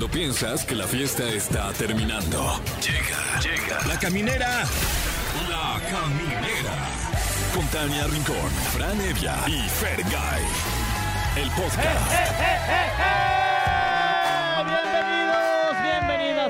[0.00, 2.58] Cuando piensas que la fiesta está terminando.
[2.80, 3.86] Llega, llega.
[3.86, 4.64] La caminera.
[5.50, 6.72] La caminera.
[7.54, 10.42] Con Tania Rincón, Fran Evia y Fergay.
[11.36, 11.80] El podcast.
[12.08, 13.49] Bienvenidos,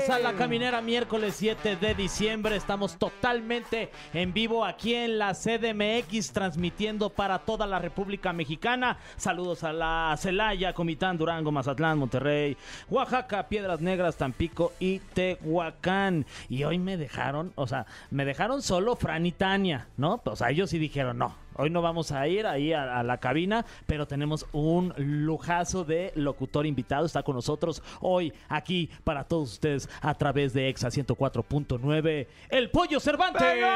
[0.01, 2.55] bienvenidas a la caminera miércoles 7 de diciembre.
[2.55, 8.97] Estamos totalmente en vivo aquí en la CDMX, transmitiendo para toda la República Mexicana.
[9.17, 12.57] Saludos a la Celaya, Comitán, Durango, Mazatlán, Monterrey,
[12.89, 16.25] Oaxaca, Piedras Negras, Tampico y Tehuacán.
[16.49, 20.21] Y hoy me dejaron, o sea, me dejaron solo Fran y Tania, ¿no?
[20.23, 23.17] O sea, ellos sí dijeron, no, Hoy no vamos a ir ahí a, a, la
[23.17, 27.05] cabina, pero tenemos un lujazo de locutor invitado.
[27.05, 32.99] Está con nosotros hoy aquí para todos ustedes a través de Exa 104.9, el Pollo
[32.99, 33.41] Cervantes.
[33.41, 33.67] Amigo,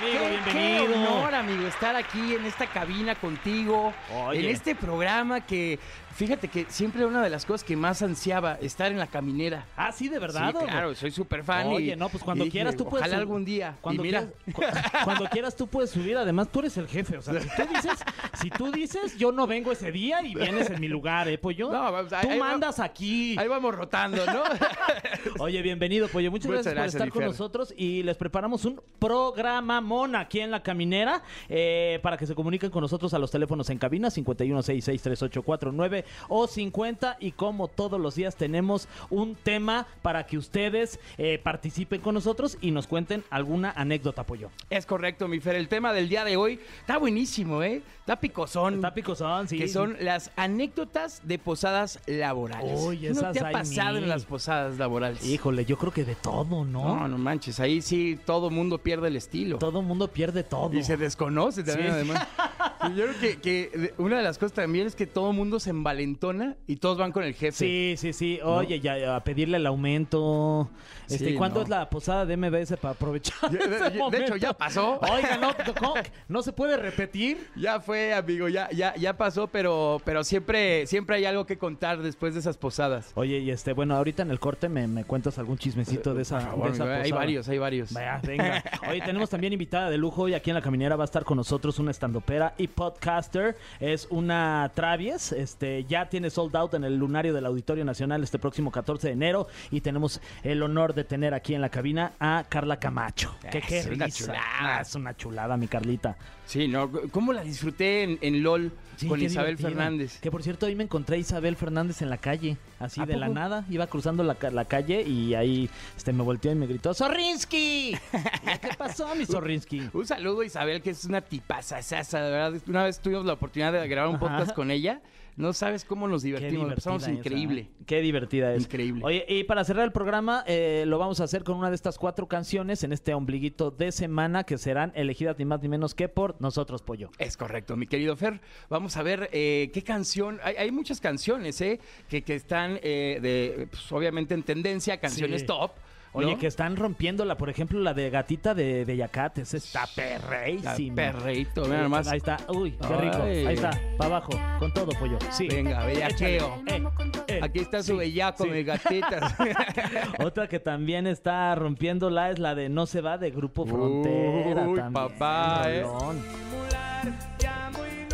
[0.00, 0.86] qué, bienvenido.
[0.86, 3.92] Qué honor, amigo, estar aquí en esta cabina contigo,
[4.26, 4.40] Oye.
[4.40, 5.78] en este programa que,
[6.14, 9.66] fíjate que siempre una de las cosas que más ansiaba, estar en la caminera.
[9.76, 10.52] Ah, sí, de verdad.
[10.58, 11.70] Sí, claro, soy súper fan.
[11.72, 13.06] y- Oye, no, pues cuando y quieras tú puedes.
[13.06, 13.76] Ojalá algún día.
[13.80, 16.16] Cuando, y mira, quieras, cu- cuando quieras tú puedes subir.
[16.16, 17.18] Además, tú eres el jefe.
[17.18, 17.98] O sea, si tú dices,
[18.40, 21.70] si tú dices, yo no vengo ese día y vienes en mi lugar, ¿eh, pollo?
[21.72, 23.36] No, vamos, tú ahí va- mandas aquí.
[23.38, 24.42] ahí vamos rotando, ¿no?
[25.40, 26.30] Oye, bienvenido, Pollo.
[26.30, 30.50] Muchas, Muchas gracias, por estar con nosotros y les preparamos un programa mon aquí en
[30.50, 36.03] La Caminera eh, para que se comuniquen con nosotros a los teléfonos en cabina 51663849
[36.28, 42.00] o 50 y como todos los días tenemos un tema para que ustedes eh, participen
[42.00, 44.50] con nosotros y nos cuenten alguna anécdota, Pollo.
[44.70, 45.56] es correcto, mi Fer.
[45.56, 47.82] El tema del día de hoy está buenísimo, ¿eh?
[48.00, 48.74] Está picosón.
[48.74, 49.58] Está picosón, sí.
[49.58, 52.78] que son las anécdotas de posadas laborales.
[52.80, 55.24] Uy, ¿Qué no esas te ha pasado en las posadas laborales?
[55.24, 56.96] Híjole, yo creo que de todo, ¿no?
[56.96, 59.58] No, no manches, ahí sí todo mundo pierde el estilo.
[59.58, 60.72] Todo mundo pierde todo.
[60.76, 61.94] Y se desconoce también, Sí.
[61.94, 62.26] además.
[62.90, 66.56] Yo creo que, una de las cosas también es que todo el mundo se envalentona
[66.66, 67.52] y todos van con el jefe.
[67.52, 68.40] Sí, sí, sí.
[68.42, 70.70] Oye, ya a pedirle el aumento.
[71.08, 71.64] Este, Sí, ¿y ¿Cuándo no.
[71.64, 73.54] es la posada de MBS para aprovechar?
[73.54, 74.98] Ese de- de hecho, ya pasó.
[75.00, 75.50] Oiga, no,
[76.28, 77.46] no se puede repetir.
[77.56, 82.02] Ya fue, amigo, ya, ya, ya pasó, pero, pero siempre, siempre hay algo que contar
[82.02, 83.12] después de esas posadas.
[83.14, 86.38] Oye, y este, bueno, ahorita en el corte me, me cuentas algún chismecito de esa,
[86.38, 87.18] Por favor, de esa amigo, hay posada.
[87.20, 87.92] varios, hay varios.
[87.92, 88.64] Vaya, venga.
[88.88, 91.36] Oye, tenemos también invitada de lujo y aquí en la caminera va a estar con
[91.36, 93.56] nosotros una estandopera y podcaster.
[93.80, 95.32] Es una Travies.
[95.32, 99.12] Este, ya tiene sold out en el lunario del Auditorio Nacional este próximo 14 de
[99.12, 99.46] enero.
[99.70, 103.34] Y tenemos el honor de tener aquí en la cabina a Carla Camacho.
[103.50, 104.24] Qué Es una risa.
[104.24, 104.42] chulada.
[104.60, 106.16] Ah, es una chulada, mi Carlita.
[106.46, 106.90] Sí, ¿no?
[107.10, 109.58] ¿Cómo la disfruté en, en LOL Sí, con Isabel.
[109.58, 110.20] Fernández?
[110.20, 113.16] Que por cierto, hoy me encontré a Isabel Fernández en la calle, así ¿A de
[113.16, 113.64] la nada.
[113.68, 117.96] Iba cruzando la, la calle y ahí este, me volteó y me gritó: ¡Zorrinsky!
[118.60, 119.88] ¿Qué pasó, mi Zorrinsky?
[119.92, 122.60] Un saludo a Isabel, que es una tipaza, de verdad.
[122.68, 124.28] Una vez tuvimos la oportunidad de grabar un Ajá.
[124.28, 125.00] podcast con ella.
[125.36, 127.62] No sabes cómo nos divertimos, esa, increíble.
[127.62, 127.84] ¿eh?
[127.86, 128.62] Qué divertida es.
[128.64, 129.02] Increíble.
[129.04, 131.98] Oye, y para cerrar el programa, eh, lo vamos a hacer con una de estas
[131.98, 136.08] cuatro canciones en este ombliguito de semana que serán elegidas ni más ni menos que
[136.08, 137.10] por nosotros, Pollo.
[137.18, 138.40] Es correcto, mi querido Fer.
[138.70, 140.38] Vamos a ver eh, qué canción.
[140.44, 141.80] Hay, hay muchas canciones, ¿eh?
[142.08, 145.46] Que, que están, eh, de, pues, obviamente, en tendencia, canciones Sí.
[145.48, 145.72] top.
[146.16, 146.38] Oye, ¿no?
[146.38, 150.94] que están rompiéndola, por ejemplo, la de Gatita de, de Yacat, esa está perreísima.
[150.94, 152.06] perreíto, mira nomás.
[152.06, 153.18] Ahí está, uy, qué rico.
[153.22, 153.46] Ay.
[153.46, 154.30] Ahí está, para abajo,
[154.60, 155.18] con todo, Pollo.
[155.30, 155.48] Sí.
[155.48, 156.62] Venga, bellaqueo.
[156.68, 156.84] Eh,
[157.26, 158.50] eh, Aquí está su sí, bellaco, sí.
[158.50, 159.34] mis gatitas.
[160.24, 164.68] Otra que también está rompiéndola es la de No se va de Grupo Frontera.
[164.68, 165.84] Uy, también, papá, ¿eh?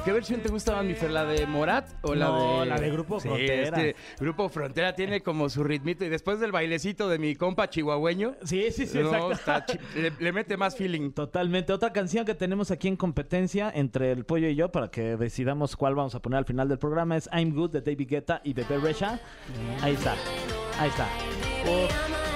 [0.05, 1.11] ¿Qué versión te gusta más, mi Fer?
[1.11, 2.67] ¿La de Morat o la No, de...?
[2.67, 3.63] la de Grupo Sí, Frontera.
[3.83, 6.05] este Grupo Frontera tiene como su ritmito.
[6.05, 8.35] Y después del bailecito de mi compa chihuahueño...
[8.45, 9.33] Sí, sí, sí, no, exacto.
[9.33, 11.13] está chi- le, le mete más feeling.
[11.13, 11.73] Totalmente.
[11.75, 15.77] Otra canción que tenemos aquí en competencia entre el pollo y yo para que decidamos
[15.77, 18.55] cuál vamos a poner al final del programa es I'm Good de David Guetta y
[18.55, 19.21] Bebé Resha.
[19.83, 20.15] Ahí está.
[20.79, 22.30] Ahí está.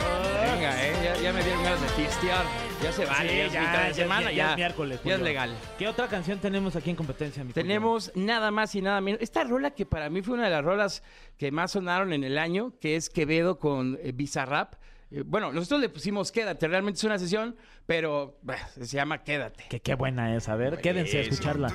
[0.64, 2.42] Venga, eh, ya, ya me dieron ganas de fiestear.
[2.82, 5.00] Ya se vale, Sí, ya, es mitad de ya, semana, ya, ya, ya es miércoles,
[5.04, 5.54] Ya es legal.
[5.78, 7.52] ¿Qué otra canción tenemos aquí en competencia, mi?
[7.52, 9.20] Tenemos nada más y nada menos.
[9.20, 11.02] Esta rola que para mí fue una de las rolas
[11.36, 14.76] que más sonaron en el año, que es Quevedo con eh, Bizarrap.
[15.10, 19.64] Eh, bueno, nosotros le pusimos Quédate, realmente es una sesión, pero bah, se llama Quédate.
[19.68, 20.48] Que qué buena es.
[20.48, 21.70] A ver, quédense a escucharla.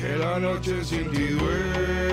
[0.00, 2.03] Que la noche sin ti duele.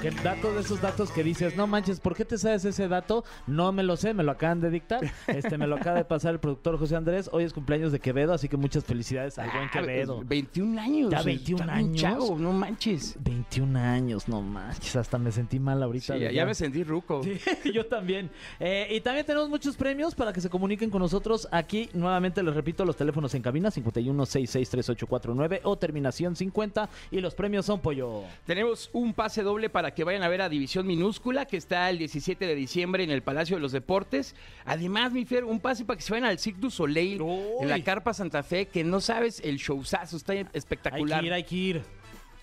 [0.00, 3.24] Que dato, de esos datos que dices, no manches, ¿por qué te sabes ese dato?
[3.46, 5.00] No me lo sé, me lo acaban de dictar.
[5.28, 7.28] Este, me lo acaba de pasar el productor José Andrés.
[7.32, 10.22] Hoy es cumpleaños de Quevedo, así que muchas felicidades al buen Ah, Quevedo.
[10.24, 11.10] 21 años.
[11.10, 12.00] Ya eh, 21 está bien años.
[12.00, 13.16] chavo, no manches.
[13.20, 16.14] 21 años, no manches, hasta me sentí mal ahorita.
[16.16, 17.22] Sí, ya me sentí ruco.
[17.22, 17.38] Sí,
[17.72, 18.30] yo también.
[18.60, 21.46] Eh, y también tenemos muchos premios para que se comuniquen con nosotros.
[21.52, 26.88] Aquí, nuevamente les repito, los teléfonos en cabina 51663849 o terminación 50.
[27.10, 28.22] Y los premios son pollo.
[28.46, 31.98] Tenemos un pase doble para que vayan a ver a División Minúscula, que está el
[31.98, 34.36] 17 de diciembre en el Palacio de los Deportes.
[34.64, 37.20] Además, mi Fer, un pase para que se vayan al Cirque du Soleil,
[37.60, 41.20] en la Carpa Santa Fe, que no sabes, el showzazo está Hay espectacular.
[41.20, 41.82] que ir, hay que ir.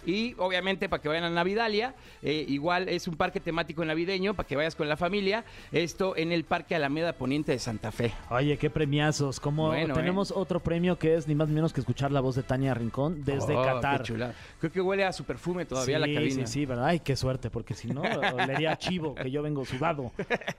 [0.05, 4.47] Y obviamente para que vayan a Navidalia, eh, igual es un parque temático navideño para
[4.47, 5.43] que vayas con la familia.
[5.71, 8.13] Esto en el Parque Alameda Poniente de Santa Fe.
[8.29, 9.39] Oye, qué premiazos.
[9.39, 12.35] Como Bueno, tenemos otro premio que es ni más ni menos que escuchar la voz
[12.35, 14.03] de Tania Rincón desde Oh, Qatar.
[14.03, 14.13] qué.
[14.59, 16.47] Creo que huele a su perfume todavía sí, la cabina.
[16.47, 16.85] Sí, sí, ¿verdad?
[16.85, 20.11] Ay, qué suerte, porque si no, olería a chivo, que yo vengo sudado.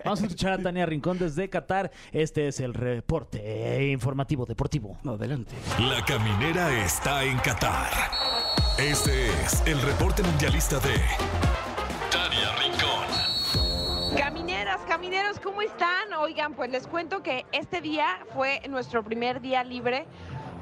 [0.05, 1.91] Vamos a escuchar a Tania Rincón desde Qatar.
[2.13, 4.99] Este es el reporte informativo deportivo.
[5.03, 5.55] No, adelante.
[5.79, 7.91] La caminera está en Qatar.
[8.79, 9.30] Este
[9.67, 10.95] el reporte mundialista de
[12.11, 14.17] Tania Rincón.
[14.17, 16.13] Camineras, camineros, ¿cómo están?
[16.19, 20.07] Oigan, pues les cuento que este día fue nuestro primer día libre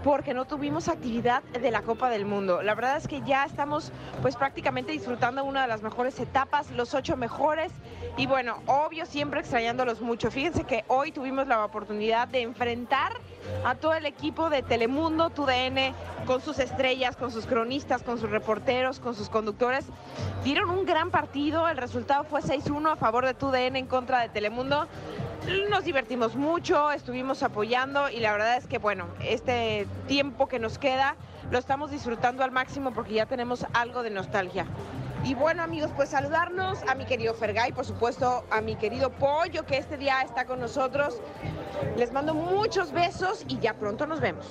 [0.08, 2.62] porque no tuvimos actividad de la Copa del Mundo.
[2.62, 6.94] La verdad es que ya estamos pues prácticamente disfrutando una de las mejores etapas, los
[6.94, 7.70] ocho mejores
[8.16, 10.30] y bueno, obvio siempre extrañándolos mucho.
[10.30, 13.12] Fíjense que hoy tuvimos la oportunidad de enfrentar
[13.66, 15.92] a todo el equipo de Telemundo, TUDN,
[16.24, 19.84] con sus estrellas, con sus cronistas, con sus reporteros, con sus conductores.
[20.42, 24.30] Dieron un gran partido, el resultado fue 6-1 a favor de TUDN en contra de
[24.30, 24.88] Telemundo.
[25.46, 30.78] Nos divertimos mucho, estuvimos apoyando y la verdad es que bueno, este tiempo que nos
[30.78, 31.16] queda
[31.50, 34.66] lo estamos disfrutando al máximo porque ya tenemos algo de nostalgia.
[35.24, 39.64] Y bueno amigos, pues saludarnos a mi querido Fergay, por supuesto a mi querido Pollo
[39.64, 41.20] que este día está con nosotros.
[41.96, 44.46] Les mando muchos besos y ya pronto nos vemos.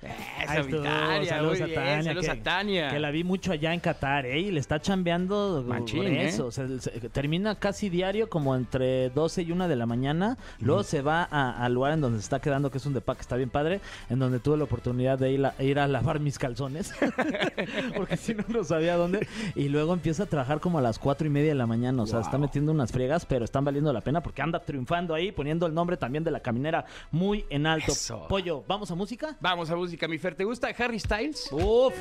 [0.00, 2.88] Esa estuvo, Tania, saludos muy a bien, Tania, saludos que- a Tania.
[2.90, 4.38] Que la vi mucho allá en Qatar, ¿eh?
[4.38, 6.26] Y le está chambeando Machín, por ¿eh?
[6.28, 6.46] eso.
[6.46, 10.38] O sea, se- termina casi diario, como entre 12 y 1 de la mañana.
[10.60, 13.22] Luego se va al lugar en donde se está quedando, que es un depa que
[13.22, 16.38] está bien padre, en donde tuve la oportunidad de ir a, ir a lavar mis
[16.38, 16.94] calzones.
[17.96, 19.26] Porque si no, no sabía dónde.
[19.54, 22.02] Y luego empieza a trabajar como a las 4 y media de la mañana.
[22.02, 25.32] O sea, está metiendo unas friegas, pero están valiendo la pena porque anda triunfando ahí,
[25.32, 27.92] poniendo el nombre también de la caminera muy en alto.
[27.92, 28.26] Eso.
[28.28, 29.36] Pollo, ¿vamos a música?
[29.40, 30.34] Vamos a música, mi Fer.
[30.34, 31.48] ¿Te gusta Harry Styles?
[31.52, 31.94] Uf.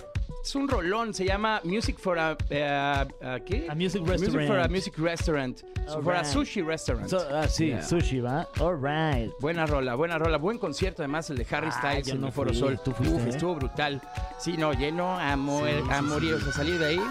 [0.43, 2.37] Es un rolón, se llama Music for a...
[2.49, 3.67] eh, a- ¿Qué?
[3.69, 4.71] A Music Music for a Restaurant.
[4.71, 5.59] Music Restaurant.
[5.87, 6.25] So, for a Alright.
[6.25, 7.09] sushi restaurant.
[7.09, 7.81] So- ah, sí, Yeah.
[7.81, 8.47] sushi, ¿va?
[8.59, 9.31] All right.
[9.39, 10.37] Buena rola, buena rola.
[10.37, 12.79] Buen concierto, además, el de Harry Ah, Styles yo en no el Foro Sol.
[12.83, 13.29] ¿tú fuiste, Uf, eh?
[13.29, 14.01] estuvo brutal.
[14.37, 16.35] Sí, no, lleno a, Sí, a sí, morir.
[16.35, 16.41] sí.
[16.41, 17.01] O sea, salir de ahí.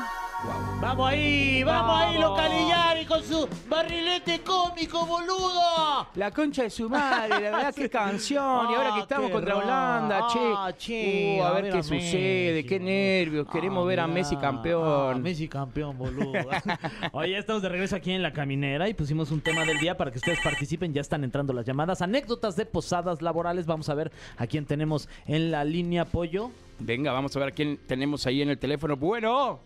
[0.81, 6.07] Vamos ahí, vamos, ahí, Localillari con su barrilete cómico, boludo.
[6.15, 8.71] La concha de su madre, la verdad, qué canción.
[8.71, 9.67] y ahora que Ah, estamos contra raro.
[9.67, 10.39] Holanda, che.
[10.41, 12.69] Ah, che, Uh, a a ver ver qué a sucede, Messi.
[12.69, 13.49] qué nervios.
[13.51, 14.15] Queremos Ah, ver a mirá.
[14.15, 15.17] Messi campeón.
[15.17, 16.33] Ah, Messi campeón, boludo.
[17.13, 19.97] Oye, ya estamos de regreso aquí en La Caminera y pusimos un tema del día
[19.97, 20.93] para que ustedes participen.
[20.93, 22.03] Ya están entrando las llamadas.
[22.03, 23.65] Anécdotas de posadas laborales.
[23.67, 26.51] Vamos a ver a quién tenemos en la línea apoyo.
[26.79, 28.97] Venga, vamos a ver a quién tenemos ahí en el teléfono.
[28.97, 29.61] Bueno.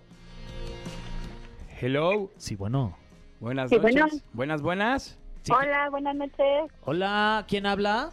[1.82, 2.30] Hello.
[2.36, 2.94] Sí, bueno.
[3.40, 3.94] Buenas Sí, noches.
[3.94, 4.06] bueno.
[4.34, 5.18] Buenas, buenas.
[5.42, 5.52] Sí.
[5.52, 6.70] Hola, buenas noches.
[6.84, 8.10] Hola, ¿quién habla?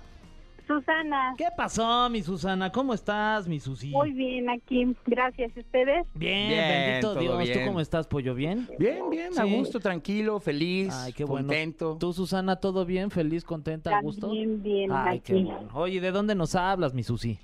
[0.66, 1.34] Susana.
[1.38, 2.72] ¿Qué pasó, mi Susana?
[2.72, 3.90] ¿Cómo estás, mi Susi?
[3.90, 4.96] Muy bien aquí.
[5.06, 5.52] Gracias.
[5.56, 6.06] ¿Y ustedes?
[6.14, 7.38] Bien, Bien, bendito todo Dios.
[7.40, 7.68] ¿Tú bien.
[7.68, 8.34] cómo estás, pollo?
[8.36, 8.69] ¿Bien?
[8.80, 9.54] Bien, bien, a Sí.
[9.58, 11.48] gusto, tranquilo, feliz, Ay, qué bueno.
[11.48, 11.98] contento.
[12.00, 13.12] ¿Tú, Susana, todo bien?
[13.12, 14.28] ¿Feliz, contenta, a gusto?
[14.28, 15.44] También bien Ay, qué aquí.
[15.44, 15.70] bueno.
[15.74, 17.40] Oye, ¿de dónde nos hablas, mi Susi?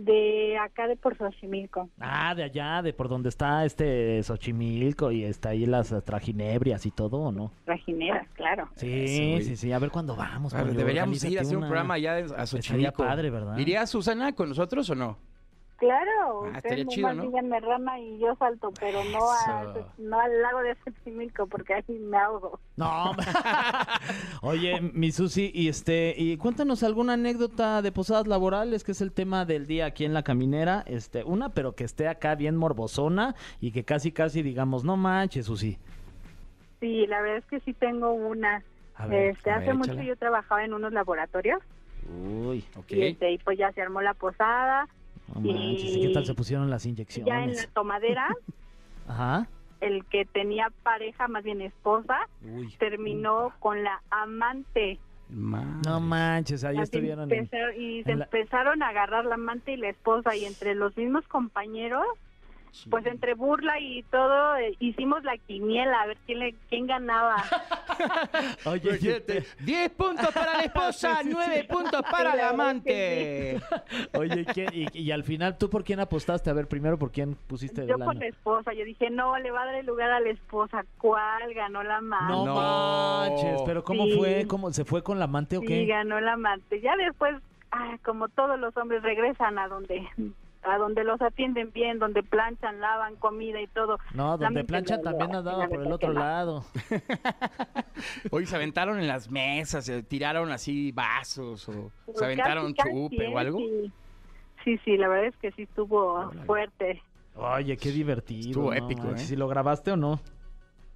[0.00, 1.88] De acá de por Xochimilco.
[1.98, 6.92] Ah, de allá, de por donde está este Xochimilco y está ahí las trajinebrias y
[6.92, 7.50] todo, ¿o no?
[7.64, 8.68] Trajineras, claro.
[8.76, 9.72] Sí, Eso, sí, sí.
[9.72, 10.52] A ver cuándo vamos.
[10.52, 13.02] Ver, deberíamos ir a hacer un una- programa allá a Estaría Xochimilco.
[13.04, 13.58] padre, ¿verdad?
[13.58, 15.18] ¿Iría Susana con nosotros o no?
[15.78, 16.44] Claro.
[16.46, 17.22] Ah, ustedes chido, ¿no?
[17.22, 19.86] díganme rama y yo salto, pero no, a, Eso.
[19.98, 22.58] no al lago de Xochimilco porque ahí me ahogo.
[22.76, 23.12] No.
[24.42, 29.12] Oye, mi Susi, y este, y cuéntanos alguna anécdota de posadas laborales, que es el
[29.12, 33.36] tema del día aquí en la caminera, este, una, pero que esté acá bien morbosona
[33.60, 35.78] y que casi casi digamos, no manches, Susi.
[36.80, 38.62] Sí, la verdad es que sí tengo una.
[38.96, 41.62] A ver, este, a hace mucho yo trabajaba en unos laboratorios
[42.20, 42.90] Uy, Ok.
[42.90, 44.88] y, este, y pues ya se armó la posada.
[45.34, 47.64] No manches, ¿y qué tal se pusieron las Ya en inyecciones?
[47.66, 48.28] la tomadera,
[49.08, 49.48] Ajá.
[49.80, 52.74] el que tenía pareja, más bien esposa, Uy.
[52.78, 54.98] terminó con la amante.
[55.30, 57.30] Ma- No manches, ahí Así estuvieron.
[57.32, 60.74] en- y se en la- empezaron a agarrar la amante y la esposa y entre
[60.74, 62.04] los mismos compañeros
[62.90, 67.36] pues entre burla y todo, eh, hicimos la quiniela, a ver quién, le, quién ganaba.
[68.66, 73.60] Oye, Imagínate, 10 puntos para la esposa, 9 puntos para el amante.
[74.14, 76.50] oye, ¿quién- y, y al final, ¿tú por quién apostaste?
[76.50, 78.04] A ver, primero, ¿por quién pusiste Yo lana?
[78.06, 80.84] con la esposa, yo dije, no, le va a dar el lugar a la esposa.
[80.98, 81.52] ¿Cuál?
[81.54, 82.32] Ganó la amante.
[82.32, 82.54] No, No.
[82.54, 84.12] manches, pero ¿cómo Sí.
[84.16, 84.46] fue?
[84.48, 85.86] ¿Cómo se fue con la amante o Sí, qué?
[85.86, 86.80] ganó la amante.
[86.80, 87.34] Ya después,
[87.72, 90.06] ah, como todos los hombres regresan a donde
[90.68, 93.98] a donde los atienden bien, donde planchan, lavan comida y todo.
[94.14, 96.64] No, donde mente plancha no, también andaba por el otro lado.
[98.30, 102.90] Hoy se aventaron en las mesas, se tiraron así vasos o Pues se aventaron casi,
[102.90, 103.34] chupe ¿eh?
[103.34, 103.58] o algo.
[103.58, 103.92] Sí.
[104.64, 106.44] sí, sí, la verdad es que sí estuvo Órale.
[106.44, 107.02] fuerte.
[107.36, 108.48] Oye, qué divertido.
[108.48, 109.10] Estuvo no épico.
[109.10, 109.18] ¿eh?
[109.18, 110.20] ¿Si lo grabaste o no?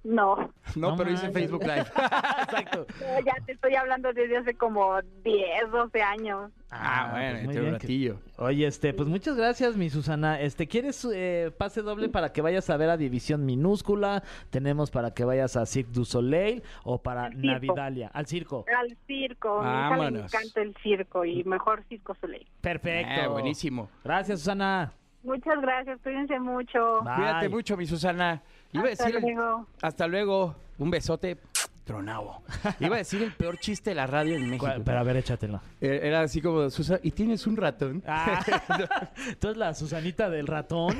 [0.03, 0.35] No,
[0.75, 1.29] No, No pero hice.
[1.31, 1.85] Facebook Live.
[2.43, 2.85] Exacto.
[2.99, 6.51] no, ya te estoy hablando desde hace como 10, 12 años.
[6.71, 8.19] Ah, bueno, pues que- ratillo.
[8.37, 10.41] Oye, este, pues muchas gracias, mi Susana.
[10.41, 14.23] Este, ¿quieres eh, pase doble para que vayas a ver a División Minúscula?
[14.49, 17.29] Tenemos para que vayas a Cirque du Soleil o para.
[17.29, 18.09] Navidalia.
[18.13, 18.65] Al circo.
[18.77, 20.33] Al circo, a mi hija le Vámonos.
[20.33, 22.47] encanta el circo y mejor Circo Soleil.
[22.59, 23.21] Perfecto.
[23.21, 23.89] Eh, buenísimo.
[24.03, 24.91] Gracias, Susana.
[25.23, 27.01] Muchas gracias, cuídense mucho.
[27.03, 27.15] Bye.
[27.15, 28.41] Cuídate mucho, mi Susana.
[28.73, 29.67] Iba a Hasta decir el- luego.
[29.81, 30.55] hasta luego.
[30.79, 31.37] Un besote
[31.85, 32.41] tronado.
[32.79, 34.67] Iba a decir el peor chiste de la radio en México.
[34.83, 35.61] Pero a ver, échatela.
[35.81, 38.01] Eh, Era así como, Susa, ¿y tienes un ratón?
[38.07, 38.43] Ah,
[39.39, 40.95] tú eres la Susanita del ratón.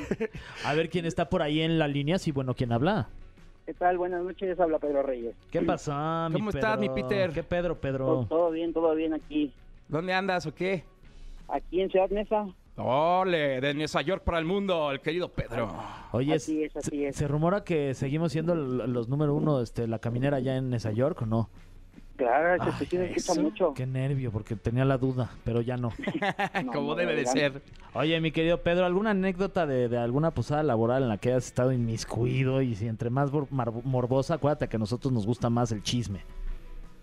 [0.66, 2.20] A ver quién está por ahí en la línea.
[2.20, 3.10] Sí, bueno, ¿quién habla?
[3.66, 3.98] ¿Qué tal?
[3.98, 5.34] Buenas noches, habla Pedro Reyes.
[5.50, 5.94] ¿Qué pasó,
[6.30, 6.90] mi ¿Cómo estás, mi?
[6.90, 7.32] Peter?
[7.32, 8.26] ¿Qué Pedro, Todo, Pedro?
[8.30, 9.54] todo bien, todo bien aquí.
[9.88, 10.84] ¿Dónde andas o qué?
[11.48, 12.46] Aquí en Ciudad Neza.
[12.76, 15.72] Ole, de Nueva York para el mundo, el querido Pedro.
[16.12, 17.16] Oye, Así es, así se, es.
[17.16, 21.22] se rumora que seguimos siendo los número uno, este, la caminera allá en Nueva York,
[21.22, 21.50] ¿o no?
[22.16, 23.42] Claro, se, eso.
[23.42, 23.74] mucho.
[23.74, 25.92] Qué nervio, porque tenía la duda, pero ya no.
[26.64, 27.62] No, Como no, debe de ser.
[27.94, 31.48] Oye, mi querido Pedro, ¿alguna anécdota de, de alguna posada laboral en la que hayas
[31.48, 32.62] estado inmiscuido?
[32.62, 36.22] Y si entre más morbosa, acuérdate que a nosotros nos gusta más el chisme.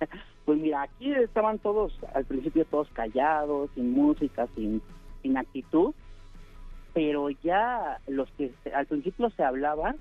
[0.47, 4.83] Pues mira, aquí estaban todos, al principio todos callados, sin música, sin,
[5.23, 5.93] sin actitud,
[6.95, 9.97] pero ya los que al principio se hablaban,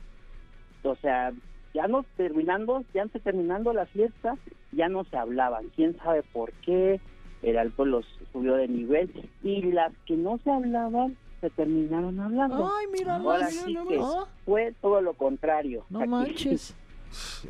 [0.83, 1.31] o sea,
[1.73, 4.37] ya no terminando, ya no terminando la fiesta,
[4.71, 6.99] ya no se hablaban, quién sabe por qué,
[7.43, 9.11] el alcohol los subió de nivel,
[9.43, 12.69] y las que no se hablaban, se terminaron hablando.
[12.75, 14.27] Ay, mira, Ahora más, sí mira que nomás.
[14.45, 15.85] fue todo lo contrario.
[15.89, 16.09] No Aquí.
[16.09, 16.75] manches.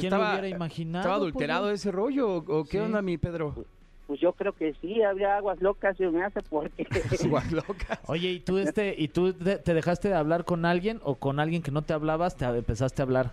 [0.00, 1.00] ¿Quién lo hubiera imaginado?
[1.02, 2.78] ¿Estaba adulterado ese rollo o o qué Sí.
[2.78, 3.64] onda, mi Pedro?
[4.12, 6.84] Pues yo creo que sí, había aguas locas, se me hace porque...
[7.30, 7.98] Guau, loca.
[8.08, 11.40] Oye, ¿y tú, este, y tú te, te dejaste de hablar con alguien o con
[11.40, 13.30] alguien que no te hablabas, te empezaste a hablar?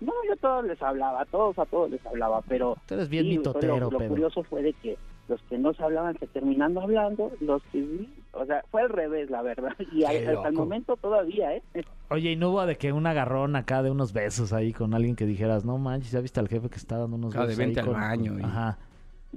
[0.00, 3.08] No, yo a todos les hablaba, a todos, a todos les hablaba, pero Tú eres
[3.08, 4.08] bien sí, mitotero, lo, lo Pedro.
[4.10, 8.10] curioso fue de que los que no se hablaban se terminando hablando, los que sí,
[8.34, 11.62] o sea, fue al revés, la verdad, y hasta el momento todavía, ¿eh?
[12.10, 15.16] Oye, ¿y no hubo de que un agarrón acá de unos besos ahí con alguien
[15.16, 17.60] que dijeras, no manches, ya viste al jefe que está dando unos Ah, de besos
[17.60, 18.78] ahí vente al con- baño y- Ajá.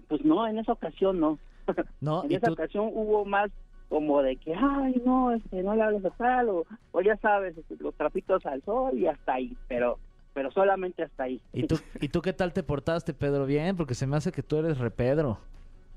[0.08, 1.40] Pues no, en esa ocasión no.
[2.02, 3.50] No, En esa tú, ocasión hubo más
[3.90, 7.58] como de que, ay, no, este, no le hables a tal, o, o ya sabes,
[7.58, 9.98] este, los trapitos al sol y hasta ahí, pero
[10.34, 11.40] pero solamente hasta ahí.
[11.54, 13.46] ¿y tú, ¿y tú qué tal te portaste, Pedro?
[13.46, 15.40] Bien, porque se me hace que tú eres re Pedro.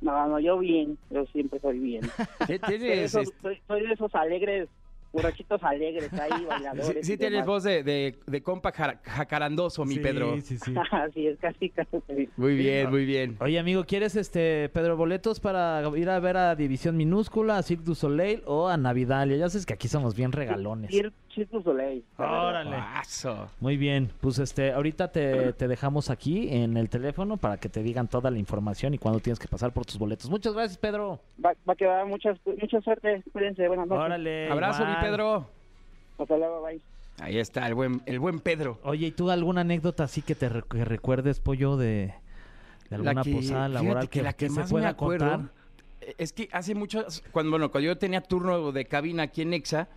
[0.00, 2.02] No, no, yo bien, yo siempre soy bien.
[2.46, 4.68] ¿Qué Soy de ¿Tienes, esos, soy, soy de esos alegres,
[5.12, 7.06] borrachitos alegres ahí, bailadores.
[7.06, 10.36] sí, tienes voz de, de, de compa jar- jacarandoso, mi Pedro.
[10.40, 10.74] sí, sí.
[10.90, 11.88] Así es, casi, casi.
[12.36, 13.36] Muy bien, muy bien.
[13.40, 17.84] Oye, amigo, ¿quieres, este, Pedro, boletos para ir a ver a División Minúscula, a Cirque
[17.84, 19.36] du Soleil o a Navidalia?
[19.36, 20.90] Ya sabes que aquí somos bien regalones.
[20.90, 22.04] Cir- Cirque du Soleil.
[22.18, 22.48] la verdad.
[22.48, 22.76] Órale.
[23.60, 27.82] Muy bien, pues este, ahorita te, te dejamos aquí en el teléfono para que te
[27.82, 30.28] digan toda la información y cuándo tienes que pasar por tus boletos.
[30.30, 31.20] Muchas gracias, Pedro.
[31.44, 33.22] Va, va a quedar muchas, mucha suerte.
[33.32, 34.04] Cuídense, buenas noches.
[34.04, 34.50] Órale.
[34.50, 34.92] Abrazo, mi.
[35.02, 35.50] Pedro.
[36.18, 36.80] Hasta luego, bye.
[37.20, 38.78] Ahí está, el buen, el buen Pedro.
[38.84, 42.12] Oye, ¿y tú alguna anécdota así que te re- que recuerdes, pollo, de, de
[42.90, 45.30] La alguna que- posada laboral que que, la que que se más me pueda acuerdo-
[45.30, 45.52] contar?
[46.00, 49.52] Eh, Es que hace muchos, cuando, bueno, cuando yo tenía turno de cabina aquí en
[49.52, 49.88] Exa,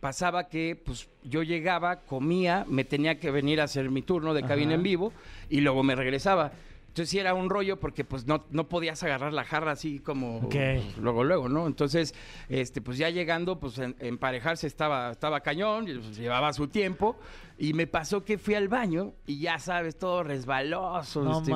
[0.00, 4.42] pasaba que pues yo llegaba, comía, me tenía que venir a hacer mi turno de
[4.42, 4.74] cabina Ajá.
[4.76, 5.12] en vivo
[5.50, 6.52] y luego me regresaba.
[6.90, 10.40] Entonces sí era un rollo porque pues no, no podías agarrar la jarra así como
[10.40, 11.68] pues, luego, luego, ¿no?
[11.68, 12.14] Entonces,
[12.48, 17.16] este, pues ya llegando, pues en- emparejarse estaba, estaba cañón, pues, llevaba su tiempo.
[17.58, 21.52] Y me pasó que fui al baño y ya sabes, todo resbaloso, No este,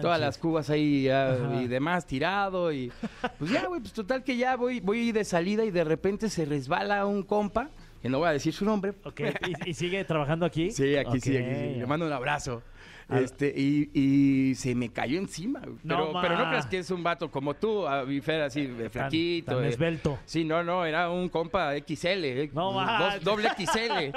[0.00, 2.90] todas las cubas ahí ya, y demás tirado y
[3.38, 6.44] pues ya, güey, pues total que ya voy, voy de salida y de repente se
[6.44, 8.94] resbala un compa, que no voy a decir su nombre.
[9.04, 9.20] Ok,
[9.64, 10.70] ¿Y, y sigue trabajando aquí?
[10.70, 11.74] Sí, aquí sí, aquí sí.
[11.80, 12.62] Le mando un abrazo.
[13.10, 15.60] Este, y, y se me cayó encima.
[15.60, 15.76] güey.
[15.82, 16.20] No, Pero, ma.
[16.22, 19.56] pero no creas que es un vato como tú, a Bifer, así, de flaquito.
[19.56, 20.18] tan esbelto.
[20.26, 22.24] Sí, no, no, era un compa XL.
[22.24, 24.12] eh, No, dos- doble XL.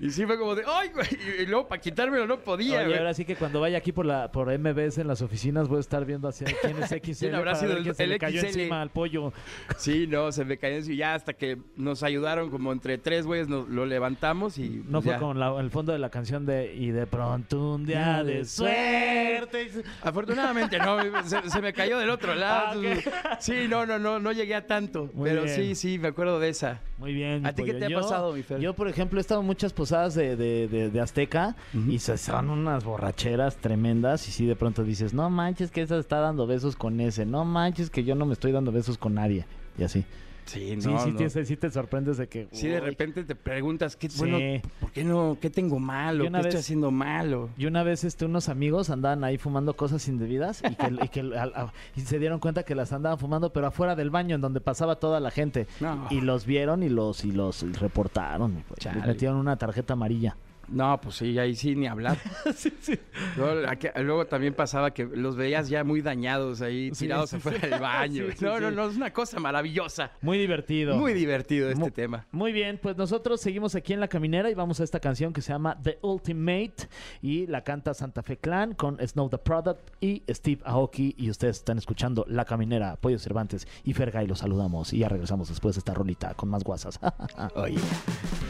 [0.00, 1.06] y sí fue como de, ¡ay, güey!
[1.42, 2.98] Y luego para quitármelo no podía, Oye, güey.
[2.98, 5.80] ahora sí que cuando vaya aquí por la por MBS en las oficinas voy a
[5.80, 8.46] estar viendo hacia quién es XL ¿Quién habrá sido el- se el le cayó XL?
[8.46, 9.32] encima al pollo.
[9.76, 10.96] Sí, no, se me cayó encima.
[10.96, 14.82] Ya hasta que nos ayudaron como entre tres güeyes, nos lo levantamos y...
[14.88, 15.18] No pues, fue ya.
[15.20, 19.70] con la- el fondo de la canción de Y de pronto un día de suerte.
[20.02, 22.80] Afortunadamente no, se, se me cayó del otro lado.
[23.24, 25.10] Ah, Sí, no, no, no, no llegué a tanto.
[25.14, 25.54] Muy pero bien.
[25.54, 26.80] sí, sí, me acuerdo de esa.
[26.98, 27.46] Muy bien.
[27.46, 28.60] ¿A ti qué te ha Yo- pasado, mi Fer?
[28.60, 31.56] Yo, por ejemplo, he estado en muchas posadas de, de- de- de Azteca
[31.88, 34.26] y se son unas borracheras tremendas.
[34.28, 37.26] Y sí, de pronto dices, no manches que esa está dando besos con ese.
[37.26, 39.46] No manches que yo no me estoy dando besos con nadie.
[39.78, 40.04] Y así.
[40.46, 41.16] Sí, sí, no, sí, no.
[41.16, 42.48] te, sí te sorprendes de que.
[42.52, 44.18] Sí, de repente te preguntas, ¿qué, Sí.
[44.18, 44.38] bueno,
[44.80, 45.38] ¿por qué no?
[45.40, 46.24] ¿Qué tengo malo?
[46.24, 47.48] ¿Qué una estoy vez- haciendo malo?
[47.56, 51.20] Y una vez este, unos amigos andaban ahí fumando cosas indebidas y que, y que
[51.20, 54.40] al- a- y se dieron cuenta que las andaban fumando, pero afuera del baño en
[54.40, 55.66] donde pasaba toda la gente.
[55.80, 56.06] No.
[56.10, 58.52] Y los vieron y los y los reportaron.
[58.52, 58.94] güey.
[58.94, 60.36] Les metieron una tarjeta amarilla.
[60.68, 62.16] No, pues sí, ahí sí ni hablar.
[63.36, 67.36] Luego, aquí- luego también pasaba que los veías ya muy dañados ahí, Sí, tirados sí,
[67.36, 67.66] afuera sí.
[67.68, 68.24] del baño.
[68.30, 68.62] Sí, sí, no, sí.
[68.62, 70.12] no, no, es una cosa maravillosa.
[70.22, 70.96] Muy divertido.
[70.96, 72.26] Muy divertido este tema.
[72.32, 75.40] Muy bien, pues nosotros seguimos aquí en La Caminera y vamos a esta canción que
[75.42, 76.74] se llama The Ultimate
[77.22, 81.56] y la canta Santa Fe Clan con Snow the Product y Steve Aoki y ustedes
[81.58, 85.80] están escuchando La Caminera, Pollo Cervantes y Fergay, los saludamos y ya regresamos después de
[85.80, 86.98] esta rolita con más guasas.
[87.54, 87.78] Oye.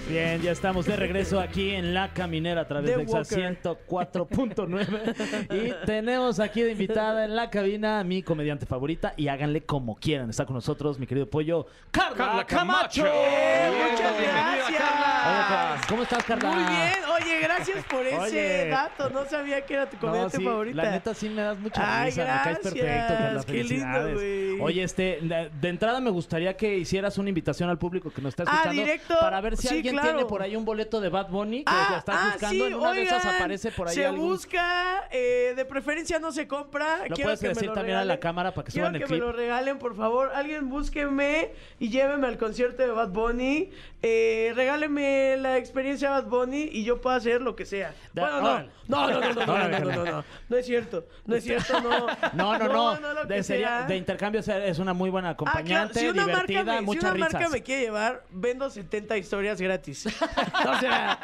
[0.09, 3.59] Bien, ya estamos de regreso aquí en La Caminera a través The de Exa Walker.
[3.63, 5.47] 104.9
[5.83, 9.97] y tenemos aquí de invitada en la cabina a mi comediante favorita y háganle como
[9.97, 10.31] quieran.
[10.31, 13.05] Está con nosotros mi querido Pollo, Carla, Carla Camacho.
[13.07, 14.81] Eh, muchas gracias.
[14.81, 16.51] Carla, ¿cómo estás, Carla?
[16.51, 16.93] Muy bien.
[17.15, 18.69] Oye, gracias por ese Oye.
[18.69, 19.11] dato.
[19.11, 20.83] No sabía que era tu No, comediante sí, favorita.
[20.83, 24.13] La neta sí me das mucha Ay, risa, me caes gracias, perfecto, Carla, qué lindo,
[24.15, 24.61] güey.
[24.61, 25.19] Oye, este,
[25.61, 28.83] de, entrada me gustaría que hicieras una invitación al público que nos está Ah, escuchando
[28.83, 29.15] directo.
[29.21, 30.11] para ver si Sí, alguien claro.
[30.11, 32.65] tiene por ahí un boleto de Bad Bunny que Ah, que estás ah, buscando.
[32.67, 36.19] sí, en una de esas oigan, aparece por ahí Se algún- busca, eh, de preferencia
[36.19, 36.99] no se compra.
[37.09, 38.21] Lo Quiero puedes que me decir lo también a la regalen.
[38.21, 39.21] cámara para que Quiero suban el que clip.
[39.21, 40.31] me lo regalen, por favor.
[40.35, 43.71] Alguien búsquenme y llévenme al concierto de Bad Bunny.
[44.03, 47.95] Eh, regálenme la experiencia de Bad Bunny y yo puedo hacer lo que sea.
[48.13, 48.75] Da- bueno, no.
[48.87, 50.25] No, no, no, no, no, no, no, no, no.
[50.51, 51.07] No es cierto.
[51.25, 52.07] No es cierto, no.
[52.35, 53.15] No, no, no.
[53.15, 56.65] lo de, sería- de intercambio es una muy buena Ah, claro, acompañante, si una divertida,
[56.65, 57.33] marca me, muchas si una risas.
[57.33, 60.07] marca me quiere llevar, vendo 70 historias gratis.
[60.69, 61.19] o sea,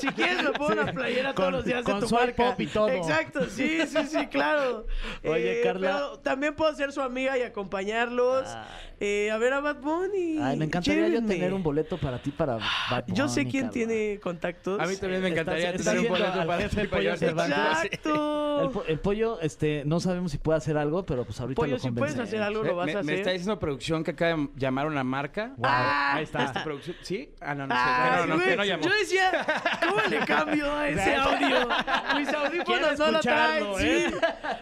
[0.00, 2.50] si quieres me pongo una playera Con- todos los días de con tu swipe marca.
[2.50, 2.88] up y todo.
[2.88, 4.86] Exacto, sí, sí, sí, claro.
[5.24, 5.92] Oye, Eh, Carla.
[5.92, 8.46] pero también puedo ser su amiga y acompañarlos.
[8.98, 10.38] eh, a ver a Bad Bunny.
[10.40, 12.54] Ay, me encantaría yo tener un boleto para ti para
[12.90, 13.16] Bad Bunny.
[13.18, 13.72] Yo sé quién Carla.
[13.72, 14.80] tiene contactos.
[14.80, 17.56] A mí también me encantaría tener un boleto para ti, para Pollo llevarte a Cervantes.
[17.80, 17.86] Sí.
[17.88, 18.62] Exacto.
[18.62, 21.72] El, po- el pollo, este, no sabemos si puede hacer algo, pero pues ahorita Pollo,
[21.74, 22.28] lo si puedes convencemos.
[22.28, 23.14] hacer algo, lo vas me, a me hacer.
[23.16, 25.52] está diciendo producción que acaba de llamar a una marca.
[25.58, 26.44] Wow, ahí está.
[26.44, 27.28] Esta producción- ¿Sí?
[27.42, 27.80] Ah, no, no sé.
[27.84, 28.82] Ay, no, no, que no llamó.
[28.84, 29.30] yo decía,
[29.88, 31.68] ¿cómo le cambio a ese audio?
[32.16, 33.86] Mis audífonos no lo traen, escucharlo, sí.
[33.86, 34.10] ¿eh?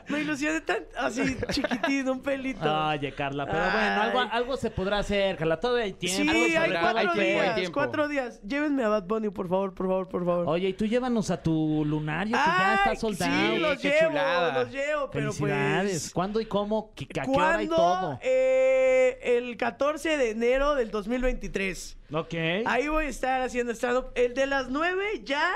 [0.08, 2.86] Me ilusioné tan así chiquitín, un pelito.
[2.88, 5.58] Oye, Carla, pero bueno, algo, algo se podrá hacer, Carla.
[5.60, 6.32] Todavía hay tiempo.
[6.32, 7.72] Sí, hay cuatro hay tiempo, hay días, tiempo.
[7.74, 8.40] cuatro días.
[8.42, 10.48] Llévenme a Bad Bunny, por favor, por favor, por favor.
[10.48, 13.32] Oye, y tú llévanos a tu lunario que ya Ay, está soldado.
[13.54, 14.62] Sí, los qué llevo, chulada.
[14.62, 16.10] los llevo, pero pues...
[16.12, 16.92] ¿Cuándo y cómo?
[16.94, 18.18] ¿Qué- ¿A qué hora y todo?
[18.22, 21.98] Eh, el 14 de enero del 2023.
[22.14, 22.34] Ok.
[22.64, 24.12] Ahí voy a estar haciendo stand-up.
[24.14, 25.52] El de las 9 ya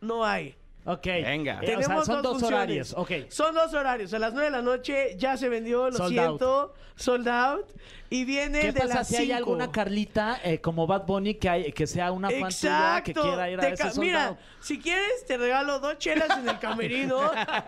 [0.00, 0.56] no hay.
[0.90, 1.04] Ok.
[1.04, 1.54] Venga.
[1.54, 2.54] Eh, o sea, Tenemos son dos, funciones.
[2.56, 2.94] horarios.
[2.96, 3.10] Ok.
[3.30, 4.14] Son dos horarios.
[4.14, 6.74] A las 9 de la noche ya se vendió, lo Sold siento.
[6.96, 7.66] Sold out.
[8.10, 9.36] Y viene ¿Qué el de pasa las si hay 5.
[9.36, 13.50] alguna Carlita eh, como Bad Bunny que, hay, que sea una fan tuya que quiera
[13.50, 14.38] ir a Te ese ca- Mira, soldado?
[14.60, 17.20] si quieres, te regalo dos chelas en el camerino,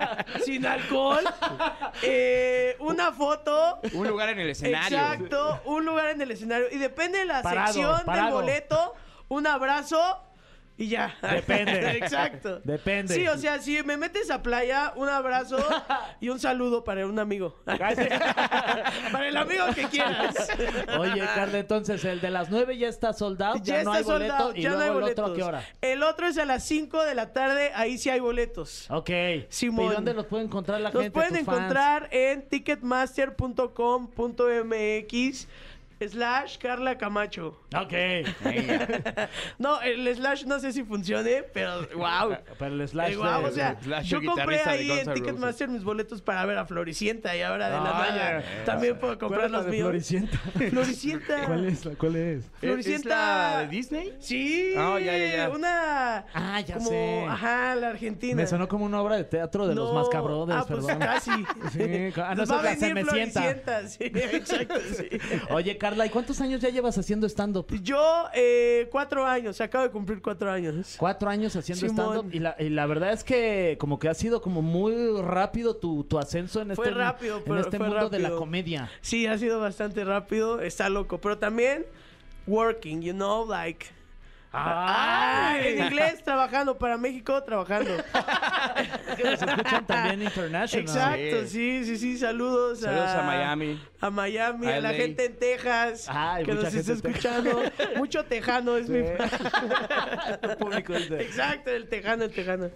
[0.45, 1.23] sin alcohol,
[2.03, 3.81] eh, una foto.
[3.93, 4.97] Un lugar en el escenario.
[4.99, 6.67] Exacto, un lugar en el escenario.
[6.73, 8.27] Y depende de la Parado, sección parado.
[8.39, 8.95] del boleto,
[9.29, 10.23] un abrazo
[10.81, 11.15] y ya.
[11.23, 11.91] Depende.
[11.99, 12.61] Exacto.
[12.65, 13.15] Depende.
[13.15, 15.59] Sí, o sea, si me metes a playa, un abrazo
[16.21, 17.55] y un saludo para un amigo.
[17.65, 20.49] para el amigo que quieras.
[20.99, 24.05] Oye, Carla, entonces el de las 9 ya está soldado, ya, Ya no está hay
[24.05, 25.37] boleto soldado, y ya no hay el otro a boletos.
[25.37, 25.63] qué hora.
[25.83, 28.91] El otro es a las 5 de la tarde, ahí sí hay boletos.
[28.91, 29.11] Ok.
[29.51, 29.93] Simón.
[29.93, 31.11] ¿Y dónde los puede encontrar la Los gente?
[31.11, 31.59] pueden tus fans?
[31.59, 35.47] encontrar en ticketmaster.com.mx.
[36.09, 37.61] slash Carla Camacho.
[37.77, 37.93] Ok.
[39.59, 42.37] No, el slash no sé si funcione, pero wow.
[42.59, 43.13] Pero el slash.
[43.13, 46.59] Eh, guau, de- o sea, Slash, yo compré ahí en Ticketmaster mis boletos para ver
[46.59, 48.65] a Floricienta y ahora de la Ah, ya.
[48.65, 49.85] también puedo ¿Cuál comprar los de míos.
[49.89, 50.39] Floricienta?
[50.71, 51.45] Floricienta.
[51.47, 51.85] ¿Cuál es?
[51.85, 52.51] la- ¿Cuál es?
[52.59, 52.99] Floricienta.
[53.01, 53.05] ¿Es
[53.55, 54.15] la de Disney?
[54.21, 54.75] Sí.
[54.77, 55.51] Ah, ya, ya, ya.
[55.51, 56.27] Una.
[56.35, 57.25] Ah, ya como, sé.
[57.29, 58.35] Ajá, la Argentina.
[58.37, 60.01] Me sonó como una obra de teatro de los No.
[60.01, 60.99] Mascabrothers, Ah, pues perdón.
[61.01, 61.31] casi.
[61.73, 63.41] Sí, ah, no, Nos esa va a venir Cenicienta.
[63.41, 63.89] Floricienta.
[63.89, 65.09] Sí, exacto, sí.
[65.51, 67.67] Oye, Carla, ¿y cuántos años ya llevas haciendo stand-up?
[67.83, 70.97] Yo, eh, cuatro años, acabo de cumplir cuatro años.
[70.99, 74.41] Cuatro años haciendo stand-up y la, y la verdad es que como que ha sido
[74.41, 78.09] como muy rápido tu, tu ascenso en Fue este, rápido, en pero este fue mundo
[78.09, 78.91] de la comedia.
[79.01, 81.87] Sí, ha sido bastante rápido, está loco, pero también
[82.47, 83.87] working, you know, like...
[84.53, 87.91] Ah, en inglés, trabajando, para México, trabajando.
[89.25, 90.81] Nos escuchan también international.
[90.83, 93.81] Exacto, sí, sí, sí, saludos, Saludos a Miami.
[94.01, 97.63] A Miami, a, A la gente en Texas, Ay, que nos está escuchando.
[97.97, 98.99] Mucho tejano es mi...
[100.43, 102.71] El público es de- Exacto, el tejano, el tejano.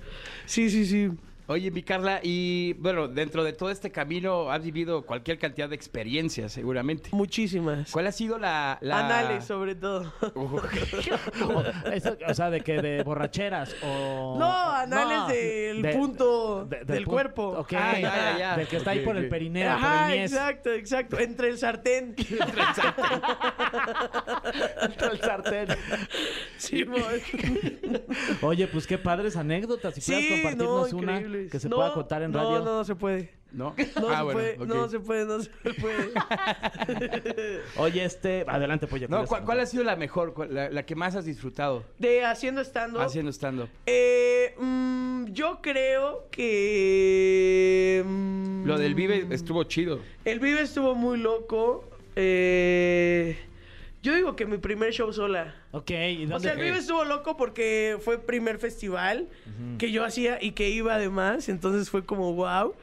[0.46, 1.10] Sí, sí, sí.
[1.46, 5.74] Oye, mi Carla, y bueno, dentro de todo este camino has vivido cualquier cantidad de
[5.74, 7.11] experiencias, seguramente.
[7.12, 7.90] Muchísimas.
[7.90, 8.78] ¿Cuál ha sido la...
[8.80, 9.00] la...
[9.04, 10.11] Anales, sobre todo.
[10.35, 10.62] O,
[11.92, 14.37] eso, o sea, de que de borracheras o...
[14.38, 17.48] No, anales No, del de- punto de- del pu- cuerpo.
[17.59, 18.57] Ok, Ah, ya, ya, ya.
[18.57, 20.33] Del que está ahí por el perineo, por Ajá, el mies.
[20.33, 21.18] exacto, exacto.
[21.18, 22.14] Entre el sartén.
[24.83, 25.68] Entre el sartén.
[26.57, 26.96] Sí, mo-
[28.42, 29.94] Oye, pues qué padres anécdotas.
[29.94, 31.12] Si sí, puedas compartirnos no, una
[31.50, 32.58] que se No, pueda contar en no, radio.
[32.64, 33.32] No, no se puede.
[33.52, 33.74] ¿No?
[34.00, 36.10] No Ah, se bueno, puede, no se puede, no se puede.
[37.76, 39.06] Oye, este, adelante, Pollo.
[39.08, 42.60] No, ¿cuál, cuál ha sido la mejor, la, la que más has disfrutado De haciendo
[42.60, 43.00] estando.
[43.00, 43.68] haciendo stand-up?
[43.86, 48.02] Eh, mm, yo creo que.
[48.04, 50.00] mm, Lo del Vive estuvo chido.
[50.24, 51.84] El Vive estuvo muy loco.
[52.16, 53.36] Eh,
[54.04, 55.54] yo digo que mi primer show sola.
[55.72, 56.40] Ok, ¿y O dónde?
[56.40, 59.28] sea, el Vive estuvo loco porque fue primer festival
[59.78, 61.48] que yo hacía y que iba además.
[61.48, 62.74] Entonces fue como wow.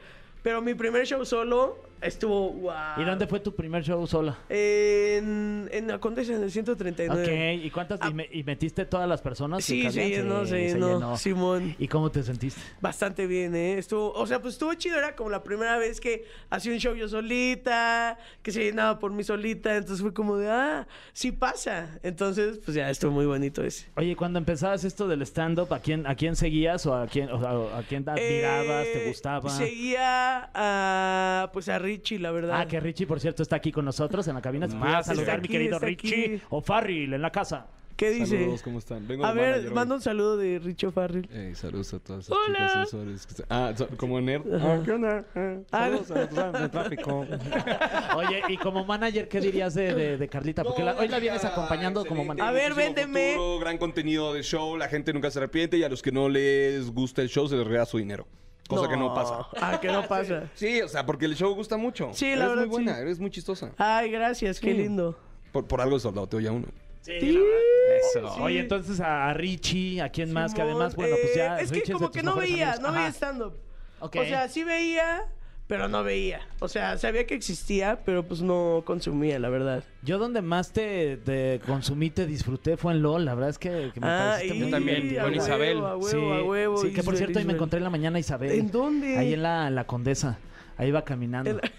[0.42, 2.72] Pero mi primer show solo estuvo wow.
[2.98, 4.36] ¿Y dónde fue tu primer show sola?
[4.48, 7.22] En, en la Condesa, en el 139.
[7.58, 8.00] Ok, ¿y cuántas?
[8.08, 9.64] y, me- y metiste todas las personas?
[9.64, 11.16] Sí, se llenó, se llenó.
[11.16, 11.74] Simón.
[11.78, 12.60] ¿Y cómo te sentiste?
[12.80, 13.78] Bastante bien, ¿eh?
[13.78, 14.98] Estuvo, o sea, pues estuvo chido.
[14.98, 19.12] Era como la primera vez que hacía un show yo solita, que se llenaba por
[19.12, 19.76] mí solita.
[19.76, 21.98] Entonces fue como de, ah, sí pasa.
[22.02, 23.86] Entonces, pues ya estuvo muy bonito ese.
[23.96, 27.36] Oye, cuando empezabas esto del stand-up, ¿a quién, ¿a quién seguías o a quién, o
[27.46, 29.50] a, a quién admirabas, te Eh, gustaba?
[29.50, 32.60] Seguía a, pues a Richie, la verdad.
[32.60, 34.66] Ah, que Richie, por cierto, está aquí con nosotros en la cabina.
[34.66, 36.24] Más, pudieras está saludar, mi aquí, querido está Richie.
[36.36, 36.42] aquí.
[36.50, 37.66] O Farril, en la casa.
[37.94, 38.38] ¿Qué dice?
[38.38, 39.06] Saludos, ¿cómo están?
[39.06, 39.74] Vengo A de ver, manager hoy.
[39.74, 41.28] manda un saludo de Richie Farrell.
[41.30, 42.56] Ey, saludos a todas esas Hola.
[42.58, 43.26] chicas sensuales.
[43.26, 44.42] que Ah, so- como nerd.
[44.54, 45.24] Ah, ¿qué onda?
[45.36, 47.26] Ah, Ah, saludos a todos en el tráfico.
[48.16, 50.64] Oye, y como manager, ¿qué dirías de, de- de Carlita?
[50.64, 52.48] Porque la- hoy la vienes acompañando como manager.
[52.48, 53.34] A ver, véndeme.
[53.34, 56.28] Futuro, gran contenido de show, la gente nunca se arrepiente y a los que no
[56.28, 58.26] les gusta el show se les regala su dinero.
[58.68, 59.46] Cosa que no pasa.
[59.60, 60.50] Ah, que no pasa.
[60.54, 62.10] Sí, o sea, porque el show gusta mucho.
[62.14, 63.00] Sí, la eres verdad, muy buena, sí.
[63.02, 63.72] eres muy chistosa.
[63.76, 64.78] Ay, gracias, qué Sí.
[64.78, 65.18] lindo.
[65.52, 66.66] Por, por algo soldado ya uno.
[67.02, 68.28] Sí, la verdad.
[68.32, 68.42] Eso.
[68.42, 70.54] Oye, entonces a, Richie, ¿a quién más?
[70.54, 71.58] Que además, bueno, pues ya.
[71.58, 72.80] eh, es Richie que de como tus que no veía, amigos.
[72.90, 73.54] no veía stand-up.
[74.00, 74.16] Ok.
[74.20, 75.26] O sea, sí veía,
[75.72, 76.40] pero no veía.
[76.60, 79.82] O sea, sabía que existía, pero pues no consumía, la verdad.
[80.02, 83.24] Yo donde más te, te consumí, te disfruté fue en LOL.
[83.24, 85.78] La verdad es que, que me pareciste y- muy Yo también, con huevo, Isabel.
[85.78, 86.76] A huevo, sí, a huevo.
[86.76, 88.50] sí, que por Isabel, cierto ahí me encontré en la mañana a Isabel.
[88.52, 89.16] ¿En dónde?
[89.16, 90.38] Ahí en la, en la Condesa.
[90.76, 91.50] Ahí va caminando.
[91.50, 91.70] En la-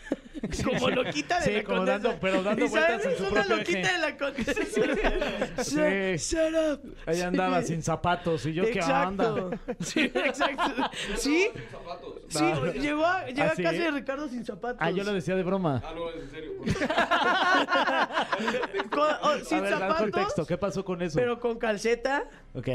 [0.65, 1.99] como loquita de Sí, la como condesa.
[1.99, 3.91] dando- pero dando vueltas en es su una loquita eje.
[3.93, 4.53] de la condesa.
[5.63, 5.71] Sí.
[5.77, 6.53] Shut- Shut
[6.84, 6.95] up.
[7.06, 7.67] Ahí andaba Sí.
[7.69, 8.45] sin zapatos.
[8.45, 9.49] Y yo, ¿qué onda?
[9.79, 10.89] Sí, exacto.
[11.15, 11.47] Sí,
[12.27, 12.43] sí,
[12.79, 13.63] llegó a, llegó ¿Ah, a sí?
[13.63, 14.77] casa de Ricardo sin zapatos.
[14.82, 15.82] Ah, yo lo decía de broma.
[15.86, 16.51] Ah, no, es en serio.
[18.89, 20.45] Con- oh, sin a ver, zapatos, contexto.
[20.45, 21.17] ¿Qué pasó con eso?
[21.19, 22.25] pero con calceta.
[22.53, 22.67] Ok.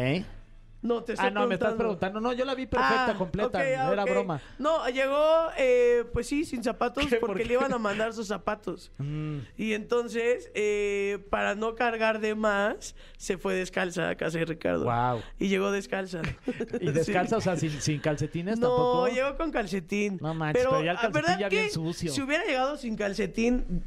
[0.81, 2.21] No, te estoy Ah, no, me estás preguntando.
[2.21, 3.59] No, yo la vi perfecta, Ah, completa.
[3.59, 4.41] ok, ah, Era broma.
[4.59, 7.17] No, llegó, eh, pues sí, sin zapatos, ¿Qué?
[7.17, 8.93] ¿Por porque le iban a mandar sus zapatos.
[8.99, 9.39] Mm.
[9.57, 14.85] Y entonces, eh, para no cargar de más, se fue descalza a casa de Ricardo.
[14.85, 15.23] Wow.
[15.39, 16.21] Y llegó descalza.
[16.81, 17.39] ¿Y descalza?
[17.39, 19.09] O sea, sin, sin calcetines No, tampoco.
[19.09, 20.19] llegó con calcetín.
[20.21, 22.13] No manches, pero ya el calcetín ¿verdad ya bien sucio.
[22.13, 23.83] Si hubiera llegado sin calcetín,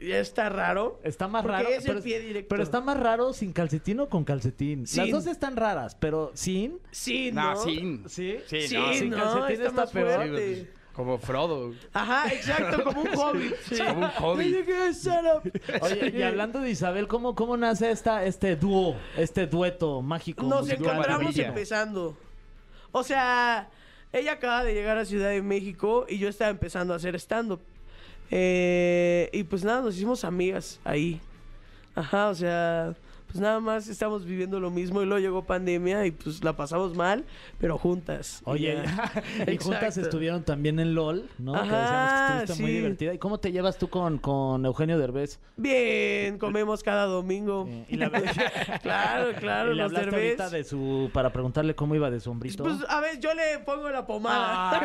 [0.00, 1.00] ya está raro.
[1.04, 1.68] Está más Porque raro.
[1.70, 2.48] es el pero, pie directo.
[2.48, 4.80] pero está más raro sin calcetín o con calcetín.
[4.82, 5.10] Las Sin.
[5.10, 6.78] dos están raras, pero sin.
[6.90, 7.54] Sí, ¿no?
[7.54, 8.08] No, sin.
[8.08, 8.38] Sí.
[8.46, 10.14] Sí, Sí, no, sin no, calcetín está, está más peor.
[10.14, 10.70] fuerte.
[10.94, 11.74] Como Frodo.
[11.92, 13.52] Ajá, exacto, como un hobbit.
[13.68, 13.78] Sí.
[13.84, 14.68] Como un hobbit.
[15.80, 20.44] Oye, y hablando de Isabel, ¿cómo, cómo nace esta, este dúo, este dueto mágico?
[20.46, 22.16] Nos encontramos empezando.
[22.92, 23.68] O sea,
[24.12, 27.60] ella acaba de llegar a Ciudad de México y yo estaba empezando a hacer stand-up.
[28.36, 31.20] Eh, y pues nada, nos hicimos amigas ahí.
[31.94, 32.96] Ajá, o sea,
[33.34, 36.94] pues nada más estamos viviendo lo mismo y luego llegó pandemia y pues la pasamos
[36.94, 37.24] mal,
[37.58, 38.42] pero juntas.
[38.44, 38.78] Oye,
[39.48, 41.54] y juntas estuvieron también en LOL, ¿no?
[41.54, 43.12] que decíamos Ajá, que estuviste muy divertida.
[43.12, 45.40] ¿Y cómo te llevas tú con, con Eugenio Derbez?
[45.56, 47.68] Bien, comemos cada domingo.
[47.88, 48.08] Y la
[48.82, 50.38] claro, claro, ¿Y le los Derbez.
[50.38, 51.10] ahorita de su...
[51.12, 52.62] para preguntarle cómo iba de su hombrito?
[52.62, 54.80] Pues a ver, yo le pongo la pomada.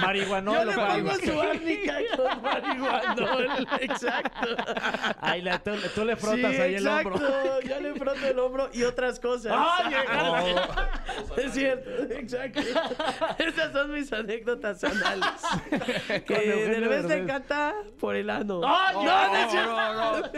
[0.00, 0.54] Marihuanol.
[0.58, 3.68] yo le pongo su árnica con marihuanol.
[3.80, 4.48] Exacto.
[5.20, 7.08] Ahí la- tú, tú le frotas sí, ahí el exacto.
[7.14, 7.60] hombro.
[7.60, 9.52] Yo le froto el hombro y otras cosas.
[9.56, 9.94] ¡Ay,
[11.36, 12.60] Es cierto, exacto.
[13.38, 15.42] Esas son mis anécdotas anales.
[16.26, 18.60] que de vez te encanta por el ano.
[18.64, 19.72] ¡Ay, no, no, no, es cierto.
[19.72, 20.32] no, no.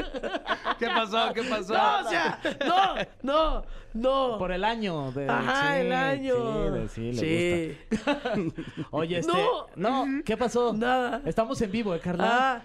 [0.78, 1.32] ¿Qué pasó?
[1.34, 1.74] ¿Qué pasó?
[1.74, 4.38] No, o sea, no, no, no.
[4.38, 5.10] Por el año.
[5.12, 6.34] De, Ajá, sí, el año.
[6.36, 7.78] Sí, de- sí, le Sí.
[7.90, 8.20] gusta.
[8.90, 9.32] Oye, este...
[9.76, 10.04] No.
[10.06, 10.72] No, ¿qué pasó?
[10.72, 11.22] Nada.
[11.24, 12.28] Estamos en vivo, ¿eh, Carla?
[12.56, 12.62] Ah.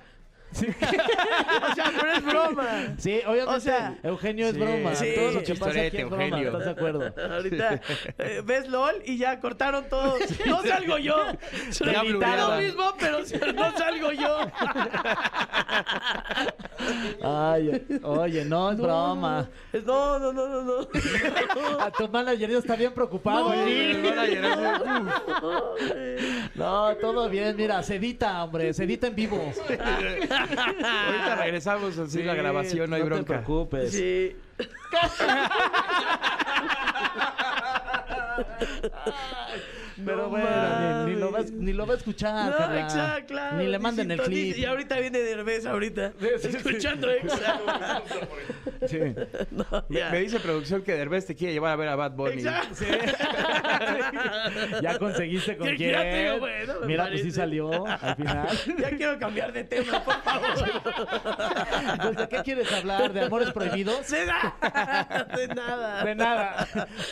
[0.61, 2.67] o sea, pero es broma.
[2.97, 3.55] Sí, obviamente.
[3.55, 4.95] O sea, Eugenio es sí, broma.
[4.95, 5.11] sí.
[5.15, 6.23] Todo lo que pasa aquí es broma.
[6.25, 6.47] Eugenio.
[6.47, 7.13] ¿Estás de acuerdo?
[7.33, 7.81] Ahorita
[8.17, 10.17] eh, ves LOL y ya cortaron todo.
[10.45, 11.15] No salgo yo.
[11.81, 12.03] Lo
[12.57, 13.19] mismo, pero
[13.53, 14.39] no salgo yo.
[17.23, 19.49] Ay, oye, no es broma.
[19.85, 20.87] No, no, no, no, no.
[21.79, 23.49] A tu manager está bien preocupado.
[23.49, 24.01] No, ¿eh?
[26.55, 27.55] No, todo bien.
[27.55, 28.73] Mira, se edita, hombre.
[28.73, 29.53] Se edita en vivo.
[30.41, 33.33] Ahorita regresamos a hacer la grabación, no hay no te bronca.
[33.43, 33.91] preocupes.
[33.91, 34.35] Sí.
[40.05, 43.57] Pero No bueno, ni, ni lo va, ni lo va a escuchar, No, exacto, claro.
[43.57, 44.57] Ni le manden el clip.
[44.57, 46.13] Y ahorita viene Derbez ahorita.
[46.41, 47.61] Escuchando Exa.
[48.87, 48.99] Sí.
[49.51, 52.41] No, Me, dice producción que Derbez te quiere llevar a ver a Bad Bunny.
[52.41, 52.75] Exacto.
[54.81, 55.91] Ya conseguiste con quién.
[55.91, 57.39] ya te digo, bueno, me Mira, pues sí parece.
[57.39, 58.47] salió al final.
[58.79, 60.49] Ya quiero cambiar de tema, por favor.
[62.01, 63.13] Pues, ¿De qué quieres hablar?
[63.13, 64.09] ¿De amores prohibidos?
[64.09, 65.27] De nada.
[65.35, 66.03] De nada.
[66.03, 66.67] De nada.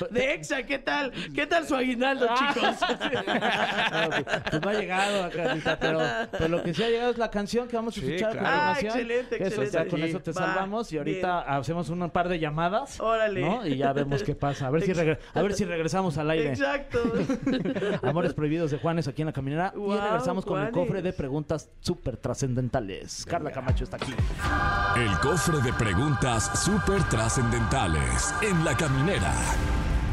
[0.10, 1.12] De Exa, ¿qué tal?
[1.34, 2.75] ¿Qué tal su aguinaldo, chicos?
[2.81, 5.99] No, pues, pues no ha llegado a Carlita, pero,
[6.31, 8.47] pero lo que sí ha llegado es la canción que vamos a Sí, escuchar claro.
[8.49, 9.89] Ah, excelente, eso, excelente.
[9.89, 12.99] con eso te Va, salvamos y ahorita hacemos un par de llamadas.
[12.99, 13.41] Órale.
[13.41, 13.65] ¿no?
[13.65, 14.67] Y ya vemos qué pasa.
[14.67, 16.49] A ver si, a ver si regresamos al aire.
[16.49, 16.99] Exacto.
[18.03, 19.73] Amores prohibidos de Juanes aquí en la caminera.
[19.75, 23.25] y regresamos con el cofre de preguntas súper trascendentales.
[23.25, 24.13] Carla Camacho está aquí.
[24.97, 29.31] El cofre de preguntas súper trascendentales en la caminera.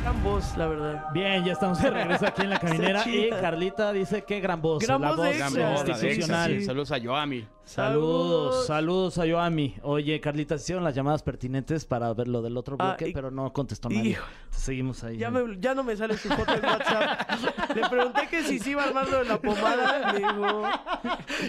[0.07, 1.05] Gran voz, la verdad.
[1.12, 3.01] Bien, ya estamos de regreso aquí en la caminera.
[3.07, 3.40] Y chida.
[3.40, 4.81] Carlita dice que gran voz.
[4.87, 5.69] Gran la voz de Gran Exa.
[5.71, 6.51] voz, la de Exa, institucional.
[6.53, 6.64] sí.
[6.64, 7.49] Saludos a Yoami.
[7.66, 9.74] Saludos, saludos a Yoami.
[9.83, 13.33] Oye, Carlita, hicieron las llamadas pertinentes para ver lo del otro Ah, bloque, y- pero
[13.33, 14.11] no contestó nadie.
[14.11, 14.24] Hijo.
[14.50, 15.18] Seguimos ahí.
[15.18, 17.29] Ya, me- ya no me sale su foto en WhatsApp.
[17.76, 20.12] Le pregunté que si se iba a armar lo de la pomada.
[20.12, 20.62] Me dijo,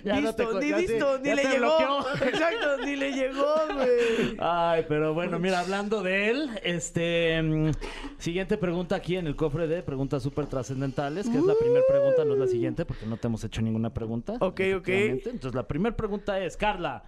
[0.03, 1.77] Ya no te ni ya visto, ni le llegó.
[1.77, 1.99] bloqueó.
[2.27, 4.35] Exacto, ni le llegó, güey.
[4.39, 7.71] Ay, pero bueno, mira, hablando de él, este mm,
[8.17, 12.25] siguiente pregunta aquí en el cofre de preguntas súper trascendentales, que es la primera pregunta,
[12.25, 14.33] no es la siguiente, porque no te hemos hecho ninguna pregunta.
[14.41, 14.87] Ok, ok.
[14.89, 16.06] Entonces, la primera pregunta
[16.37, 17.03] es, Carla,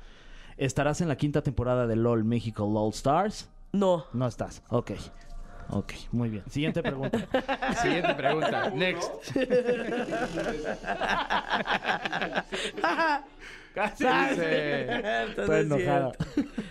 [0.58, 3.50] ¿estarás en la quinta temporada de LOL México LOL Stars?
[3.72, 4.06] No.
[4.14, 4.64] No estás.
[4.70, 4.92] Ok.
[5.72, 6.44] Ok, muy bien.
[6.50, 7.20] Siguiente pregunta.
[7.82, 8.72] Siguiente pregunta.
[8.72, 9.12] Next.
[13.76, 14.04] Casi.
[14.04, 16.12] Dice, Entonces, Estoy enojada.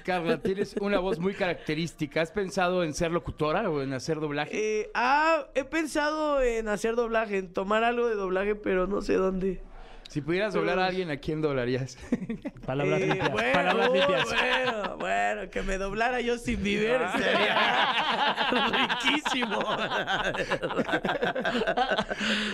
[0.04, 2.22] Carla, tienes una voz muy característica.
[2.22, 4.80] ¿Has pensado en ser locutora o en hacer doblaje?
[4.80, 9.14] Eh, ah, he pensado en hacer doblaje, en tomar algo de doblaje, pero no sé
[9.14, 9.62] dónde.
[10.08, 11.98] Si pudieras doblar a alguien, ¿a quién doblarías?
[12.66, 13.30] Palabras Eh, limpias.
[13.30, 14.24] bueno, palabras limpias.
[14.26, 18.36] bueno, bueno, que me doblara yo sin vivir sería
[19.02, 19.58] riquísimo.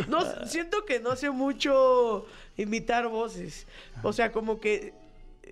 [0.08, 3.66] no, siento que no sé mucho imitar voces.
[4.02, 4.92] O sea, como que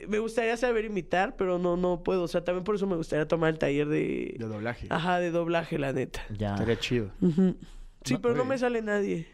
[0.08, 2.24] me gustaría saber imitar, pero no, no puedo.
[2.24, 4.34] O sea, también por eso me gustaría tomar el taller de...
[4.38, 4.86] De doblaje.
[4.90, 6.22] Ajá, de doblaje, la neta.
[6.36, 6.52] Ya.
[6.54, 7.10] Estaría chido.
[8.04, 9.28] Sí, No, pero no me sale nadie.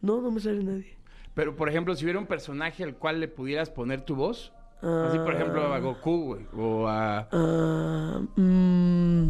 [0.00, 0.96] No, no me sale nadie.
[1.34, 4.52] Pero, por ejemplo, si hubiera un personaje al cual le pudieras poner tu voz.
[4.82, 6.46] Así, por ejemplo, a Goku, güey.
[6.56, 7.28] O a...
[7.30, 9.28] Ah, mm,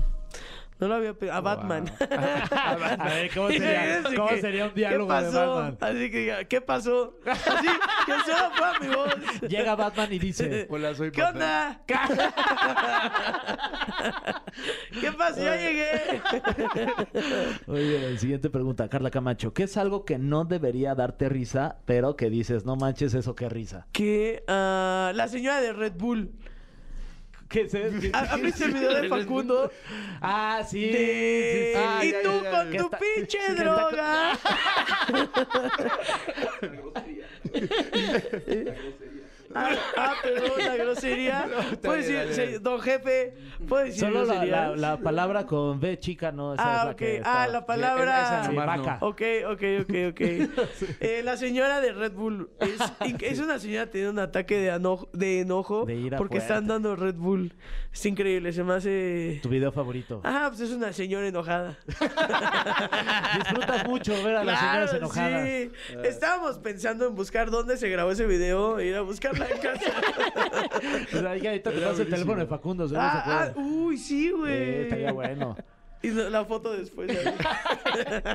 [0.81, 1.85] no lo había pe- A Batman.
[2.51, 5.31] A ver, ¿cómo sería, Así cómo que, sería un ¿Qué diálogo de?
[5.31, 5.79] Batman?
[5.81, 7.15] Así que diga, ¿qué pasó?
[7.27, 7.69] Así,
[8.07, 9.41] que solo fue mi voz.
[9.49, 10.67] Llega Batman y dice...
[10.71, 11.43] Hola, soy ¿Qué Batman.
[11.43, 11.81] onda?
[15.01, 15.41] ¿Qué pasó?
[15.43, 16.21] Ya llegué.
[17.67, 19.53] Oye, siguiente pregunta, Carla Camacho.
[19.53, 23.49] ¿Qué es algo que no debería darte risa, pero que dices, no manches eso, qué
[23.49, 23.87] risa?
[23.93, 26.33] Que ah, la señora de Red Bull.
[27.53, 27.97] ¿Qué es eso?
[28.13, 29.73] ¿Has visto el video de Facundo?
[30.21, 30.89] Ah, sí.
[30.89, 30.93] De...
[30.95, 31.85] sí, sí.
[31.85, 32.79] Ah, y ya, tú ya, ya, con ya.
[32.79, 34.39] tu está- pinche que está- droga.
[39.55, 41.49] Ah, ah, perdón, la grosería.
[41.83, 43.35] Puedo bien, decir, se- don jefe,
[43.69, 46.55] ¿puedo decir Solo la, la- la palabra con B chica, ¿no?
[46.55, 46.97] Esa es Ah, la ok.
[46.97, 48.23] que está- Ah, la palabra...
[48.23, 48.83] esa Sí, nomás no.
[48.85, 48.99] vaca.
[49.05, 50.21] Ok, ok, ok, ok.
[51.01, 54.57] Eh, la señora de Red Bull es, inc- es una señora que tiene un ataque
[54.59, 56.53] de, ano- de enojo De ira porque fuerte.
[56.55, 57.53] están dando Red Bull.
[57.93, 59.41] Es increíble, se me hace...
[59.43, 60.21] Tu video favorito.
[60.23, 61.77] Ah, pues es una señora enojada.
[63.39, 65.49] Disfrutas mucho ver a las señoras enojadas.
[65.49, 65.71] sí.
[66.05, 69.93] Estábamos pensando en buscar dónde se grabó ese video e ir a buscarla en casa.
[71.15, 74.29] O sea, ya ahorita te pasa el teléfono de Facundo, se ah, ah, uy, sí,
[74.29, 74.81] Eh, güey.
[74.83, 75.57] estaría bueno.
[76.03, 77.11] Y la la foto después.
[77.11, 77.35] ahí.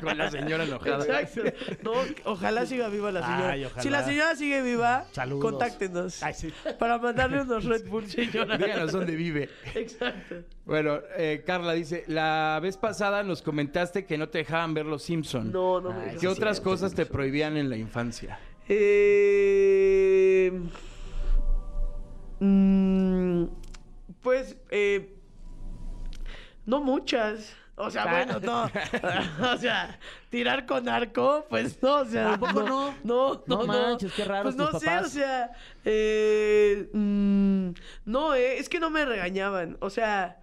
[0.00, 1.04] Con la señora enojada.
[1.20, 1.50] Exacto.
[1.82, 3.50] No, ojalá siga viva la señora.
[3.50, 3.82] Ay, ojalá.
[3.82, 5.42] Si la señora sigue viva, Saludos.
[5.50, 6.22] contáctenos.
[6.22, 6.52] Ay, sí.
[6.78, 8.56] Para mandarle unos Red Bull, señora.
[8.56, 9.48] Díganos dónde vive.
[9.74, 10.44] Exacto.
[10.64, 15.02] Bueno, eh, Carla dice, la vez pasada nos comentaste que no te dejaban ver Los
[15.02, 15.50] Simpson.
[15.50, 16.16] No, no me Ay.
[16.20, 18.38] ¿Qué otras cosas te prohibían en la infancia?
[18.68, 20.52] Eh,
[22.40, 23.44] mm,
[24.22, 25.16] pues, eh,
[26.64, 27.54] no muchas.
[27.78, 28.64] O sea, bueno, no.
[29.52, 29.98] o sea,
[30.30, 32.30] tirar con arco, pues no, o sea.
[32.30, 32.94] ¿Tampoco no?
[33.04, 35.06] No, no, No manches, qué raros Pues no tus sé, papás.
[35.06, 35.50] o sea.
[35.84, 37.68] eh, mm,
[38.06, 39.76] no, eh, es que no me regañaban.
[39.80, 40.40] O sea,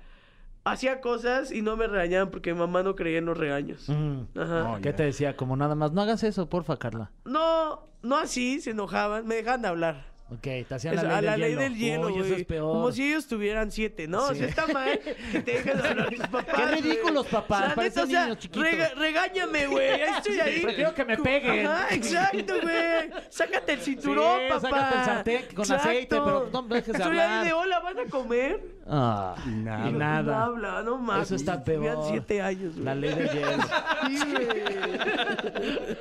[0.64, 3.90] hacía cosas y no me regañaban porque mi mamá no creía en los regaños.
[3.90, 4.38] Mm.
[4.38, 4.72] Ajá.
[4.72, 5.36] Oh, ¿Qué te decía?
[5.36, 7.10] Como nada más, no hagas eso, porfa, Carla.
[7.26, 10.13] No, no así, se enojaban, me dejaban de hablar.
[10.30, 11.62] Ok, te hacían Eso, la ley, a la del, ley hielo.
[11.62, 12.26] del hielo, Uy, güey.
[12.26, 12.72] eso es peor.
[12.74, 14.24] Como si ellos tuvieran siete, ¿no?
[14.24, 14.40] O Sí.
[14.40, 16.56] sea, está mal que te dejen de hablar a tus papás.
[16.56, 16.82] Qué güey.
[16.82, 18.64] ridículos, papás, La neta, parecen o sea, niños chiquitos.
[18.64, 19.90] rega- regáñame, güey.
[19.92, 20.62] Ahí estoy ahí.
[20.62, 21.68] Prefiero que me peguen.
[21.68, 23.12] Ajá, exacto, güey.
[23.30, 24.70] Sácate el cinturón, Sí, papá.
[24.70, 27.40] sácate el sartén con aceite, pero no me dejes de Estoy hablar.
[27.42, 28.62] ahí de hola, ¿van a comer?
[28.88, 29.90] Ah, Nada.
[29.90, 30.44] y No nada.
[30.46, 31.26] habla, no mames.
[31.28, 32.06] Eso está Tenían peor.
[32.10, 32.86] siete años, güey.
[32.86, 33.64] La ley del hielo.
[34.08, 34.48] Sí, güey.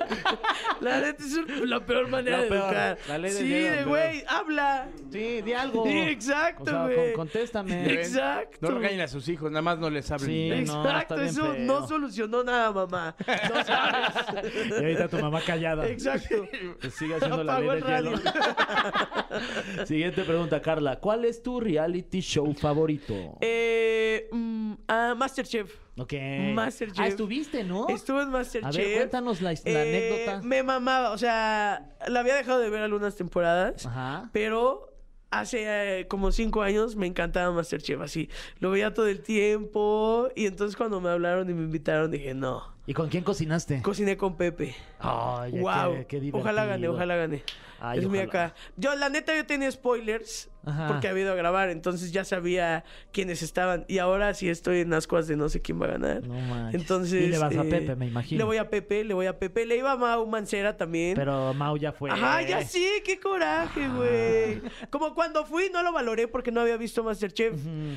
[0.80, 1.36] La neta es
[1.68, 2.98] la peor manera La de peor, educar.
[3.08, 4.88] la ley del sí, hielo, de pero- güey, habla.
[5.10, 5.84] Sí, di algo.
[5.86, 6.96] Sí, exacto, O sea, güey.
[6.96, 7.92] con- contéstame.
[7.94, 8.58] Exacto.
[8.70, 10.28] No regañen a sus hijos, nada más no les hablen.
[10.28, 10.48] Sí.
[10.72, 11.54] no, Exacto, está bien eso feo.
[11.64, 13.16] no solucionó nada, mamá.
[13.26, 14.52] No sabes.
[14.70, 15.86] Y ahorita tu mamá callada.
[15.86, 16.46] Exacto.
[16.80, 18.16] Pues sigue haciendo la ley Apagó el del hielo.
[18.32, 19.86] radio.
[19.86, 20.98] Siguiente pregunta, Carla.
[20.98, 23.14] ¿Cuál es tu reality show favorito?
[23.40, 25.72] Eh, mm, ah, Masterchef.
[25.96, 26.12] Ok.
[26.54, 26.98] Masterchef.
[27.00, 27.86] Ah, estuviste, ¿no?
[27.88, 28.74] Estuve en Masterchef.
[28.74, 30.46] A ver, cuéntanos la, la Eh, anécdota.
[30.46, 34.30] Me mamaba, o sea, la había dejado de ver algunas temporadas, Ajá.
[34.32, 34.88] pero
[35.30, 38.28] hace eh, como cinco años me encantaba Masterchef, así.
[38.58, 42.72] Lo veía todo el tiempo y entonces cuando me hablaron y me invitaron dije, no,
[42.86, 43.80] ¿Y con quién cocinaste?
[43.82, 44.74] cociné con Pepe.
[44.98, 45.92] Ay, wow.
[45.98, 46.38] qué, qué divertido.
[46.38, 47.42] ojalá gane, ojalá gane.
[47.80, 48.44] Ay, es muy ojalá.
[48.46, 48.54] acá.
[48.76, 50.88] Yo, la neta, yo tenía spoilers Ajá.
[50.88, 53.84] porque había ido a grabar, entonces ya sabía quiénes estaban.
[53.88, 56.26] Y ahora sí estoy en ascuas de no sé quién va a ganar.
[56.26, 56.80] No manches.
[56.80, 57.22] Entonces.
[57.22, 58.38] Y le vas a eh, Pepe, me imagino.
[58.38, 59.66] Le voy a Pepe, le voy a Pepe.
[59.66, 61.14] Le iba a Mau Mancera también.
[61.16, 62.10] Pero Mau ya fue.
[62.10, 64.62] Ajá, ya sí, qué coraje, güey.
[64.90, 67.54] Como cuando fui, no lo valoré porque no había visto Masterchef.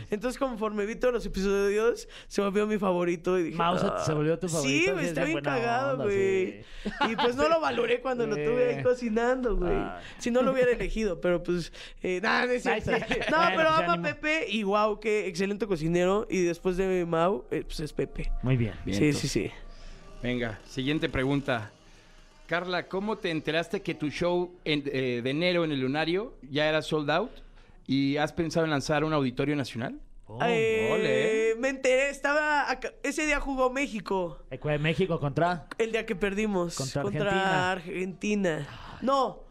[0.10, 3.38] Entonces, conforme vi todos los episodios, se volvió mi favorito.
[3.40, 4.04] Y dije, Mau se- "Ah".
[4.06, 6.62] se volvió tu favorito, Sí, güey, es está bien cagado, güey.
[7.10, 9.72] Y pues no lo valoré cuando lo tuve ahí cocinando, güey.
[9.74, 10.02] Ay.
[10.18, 12.92] Si no lo hubiera elegido, pero pues, eh, nada, es cierto.
[12.92, 14.02] No, pero pues, amo a.
[14.02, 16.28] Pepe y wow, qué excelente cocinero.
[16.30, 18.32] Y después de Mau, eh, pues es Pepe.
[18.44, 18.74] Muy bien.
[18.86, 19.32] Bien, sí, entonces.
[19.32, 19.52] sí, sí.
[20.24, 21.72] Venga, siguiente pregunta.
[22.48, 26.68] Carla, ¿cómo te enteraste que tu show en- eh, de enero en el Lunario ya
[26.70, 27.32] era sold out?
[27.88, 30.00] ¿Y has pensado en lanzar un auditorio nacional?
[30.28, 31.56] Oh, Eh, ole.
[31.60, 34.40] Me enteré, estaba acá- ese día jugó México.
[34.80, 35.68] México contra.
[35.78, 36.76] El día que perdimos.
[36.76, 38.68] Contra Contra Argentina.
[39.02, 39.44] No,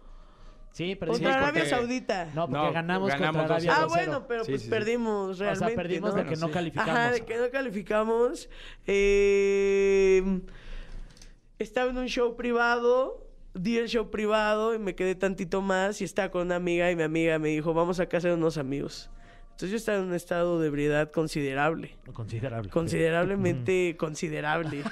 [0.75, 2.25] Sí, pero contra sí, Arabia porque- Saudita.
[2.35, 3.89] No, porque No, ganamos, ganamos contra Arabia ah, 2-0.
[3.91, 4.71] bueno, pero Sí, pues sí, sí.
[4.71, 5.67] perdimos O realmente.
[5.69, 6.23] sea, perdimos ¿no?
[6.23, 6.53] de que no sí.
[6.53, 6.91] calificamos.
[6.91, 8.49] Ajá, de que no calificamos.
[8.89, 10.41] Eh,
[11.61, 16.05] estaba en un show privado, di el show privado y me quedé tantito más y
[16.05, 19.11] estaba con una amiga y mi amiga me dijo, vamos a casa de unos amigos.
[19.53, 21.95] Entonces yo estaba en un estado de ebriedad considerable.
[22.13, 22.69] Considerable.
[22.71, 24.83] Considerablemente considerable.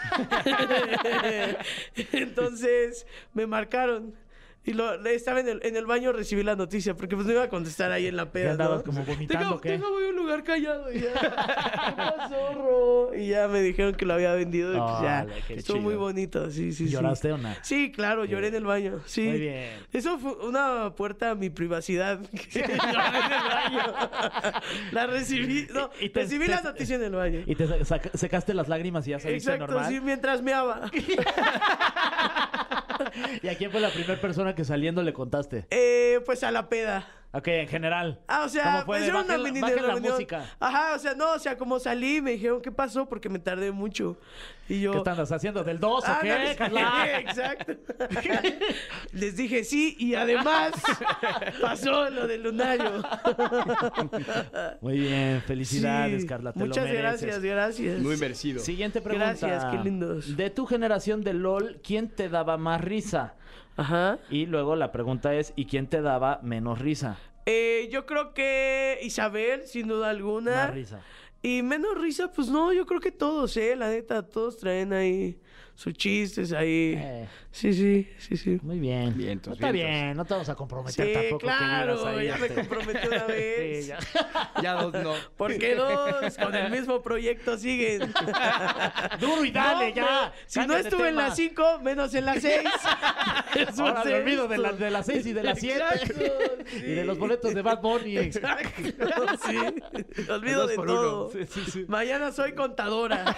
[2.12, 4.14] Entonces me marcaron.
[4.64, 7.42] Y lo, estaba en el, en el baño, recibí la noticia, porque pues no iba
[7.42, 8.52] a contestar ahí en la peda.
[8.52, 8.92] andabas ¿no?
[8.92, 9.84] como vomitando, Tenga- qué?
[9.84, 10.92] voy a un lugar callado.
[10.92, 11.12] Y ya,
[11.86, 13.10] ¿Qué pasó, Ro?
[13.16, 14.72] Y ya me dijeron que lo había vendido.
[14.72, 16.48] Y pues ya, qué estuvo muy bonito.
[16.52, 16.92] Sí, sí, sí.
[16.92, 17.48] ¿Lloraste o no?
[17.62, 19.00] Sí, claro, lloré en el baño.
[19.04, 19.22] Sí.
[19.26, 19.80] Muy bien.
[19.92, 22.20] Eso fue una puerta a mi privacidad.
[22.52, 23.82] lloré en el baño.
[24.92, 25.66] la recibí.
[25.74, 27.40] No, Y- te- recibí te- la noticia en el baño.
[27.46, 29.90] Y te sa- saca- secaste las lágrimas y ya saliste Exacto, normal.
[29.92, 30.88] sí, mientras meaba.
[33.42, 35.66] ¿Y a quién fue la primera persona que saliendo le contaste?
[35.70, 37.06] Eh, pues a la peda.
[37.34, 38.20] Ok, en general.
[38.28, 40.12] Ah, o sea, ¿Cómo fue pues de era una bajen la- mini bajen la reunión.
[40.12, 40.44] música?
[40.60, 43.08] Ajá, o sea, no, o sea, como salí, me dijeron, ¿qué pasó?
[43.08, 44.18] Porque me tardé mucho.
[44.68, 44.92] Y yo...
[44.92, 45.64] ¿Qué estás haciendo?
[45.64, 47.20] ¿Del 2 o Ah, qué, no, Carla?
[47.20, 47.72] Exacto.
[49.12, 50.72] Les dije sí y además
[51.62, 53.02] pasó lo del lunario.
[54.80, 56.28] Muy bien, felicidades, Sí.
[56.28, 56.52] Carla.
[56.52, 57.98] Te Muchas lo gracias, gracias.
[58.00, 58.60] Muy merecido.
[58.60, 59.26] Siguiente pregunta.
[59.28, 60.36] Gracias, qué lindos.
[60.36, 63.34] De tu generación de LOL, ¿quién te daba más risa?
[63.76, 64.18] Ajá.
[64.30, 67.16] Y luego la pregunta es, ¿y quién te daba menos risa?
[67.46, 70.66] Eh, yo creo que Isabel, sin duda alguna.
[70.66, 71.02] Más risa.
[71.42, 75.40] Y menos risa, pues no, yo creo que todos, eh, la neta, todos traen ahí
[75.74, 76.94] sus chistes ahí.
[76.96, 78.58] Eh, Sí, sí, sí, sí.
[78.62, 79.14] muy bien.
[79.14, 79.92] Vientos, Está vientos.
[79.94, 81.38] bien, no te vamos a comprometer Sí, tampoco.
[81.38, 82.66] claro, ahí, ya me este.
[82.66, 83.84] comprometí una vez.
[83.84, 83.98] Sí, ya.
[84.62, 85.12] Ya dos no.
[85.36, 86.36] ¿Por qué dos?
[86.38, 88.10] Con el mismo proyecto siguen.
[89.20, 90.32] Duro y dale, No, ya.
[90.46, 92.62] Si no estuve en las 5, menos en las 6.
[93.78, 95.78] Ahora me olvido de, la- de las 6 y de las 7.
[95.78, 96.22] Exacto,
[96.78, 98.16] Y de los boletos de Bad Bunny.
[98.16, 98.70] Exacto,
[99.46, 99.58] sí.
[100.26, 101.30] Me olvido de todo.
[101.88, 103.36] Mañana soy contadora.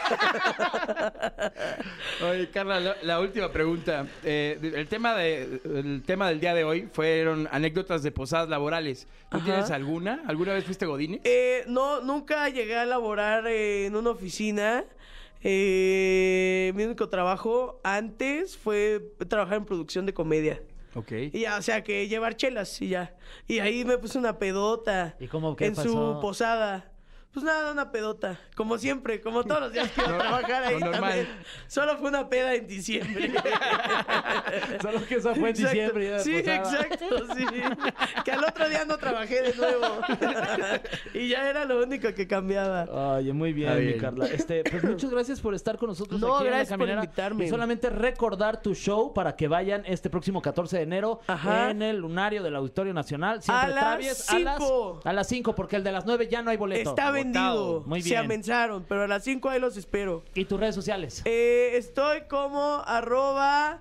[2.23, 4.04] Oye, Carla, la, la última pregunta.
[4.25, 9.07] Eh, el, tema de, el tema del día de hoy fueron anécdotas de posadas laborales.
[9.31, 9.45] ¿Tú Ajá.
[9.47, 10.23] tienes alguna?
[10.27, 11.21] ¿Alguna vez fuiste Godines?
[11.25, 14.85] Eh, no, nunca llegué a laborar eh, en una oficina.
[15.47, 20.61] Eh, mi único trabajo antes fue trabajar en producción de comedia.
[20.95, 21.13] ok.
[21.33, 23.15] Y ya, o sea, que llevar chelas y ya.
[23.47, 25.15] Y ahí me puse una pedota.
[25.21, 26.15] ¿Y cómo, qué En pasó?
[26.17, 26.91] su posada.
[27.35, 28.39] Pues nada, una pedota.
[28.55, 31.01] Como siempre, como todos los días que iba a trabajar ahí normal.
[31.01, 31.29] también.
[31.67, 33.33] Solo fue una peda en diciembre.
[34.81, 35.71] Solo que eso fue en Exacto.
[35.71, 36.11] diciembre.
[36.11, 36.57] ya Sí, posada.
[36.57, 37.45] exacto, sí.
[38.25, 39.85] Que al otro día no trabajé de nuevo.
[41.15, 42.85] y ya era lo único que cambiaba.
[43.17, 43.99] Oye, muy bien, mi bien.
[43.99, 44.27] Carla.
[44.27, 47.05] Este, pues muchas gracias por estar con nosotros No, aquí en la gracias por caminera.
[47.05, 47.45] invitarme.
[47.47, 51.71] Y solamente recordar tu show para que vayan este próximo 14 de enero Ajá.
[51.71, 53.43] en el lunario del Auditorio Nacional.
[53.43, 55.01] Siempre A las Travies, a las cinco.
[55.05, 56.91] A las 5, porque el de las 9 ya no hay boleto.
[56.91, 57.83] Está vendido.
[57.87, 60.25] Muy Se amenazaron, pero a las 5 ahí los espero.
[60.35, 61.23] ¿Y tus redes sociales?
[61.25, 63.81] Eh, estoy como arroba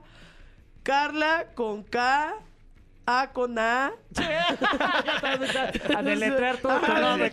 [0.83, 2.33] Carla con K,
[3.05, 3.93] A con A.
[5.95, 7.31] a deletrear todo tu nombre.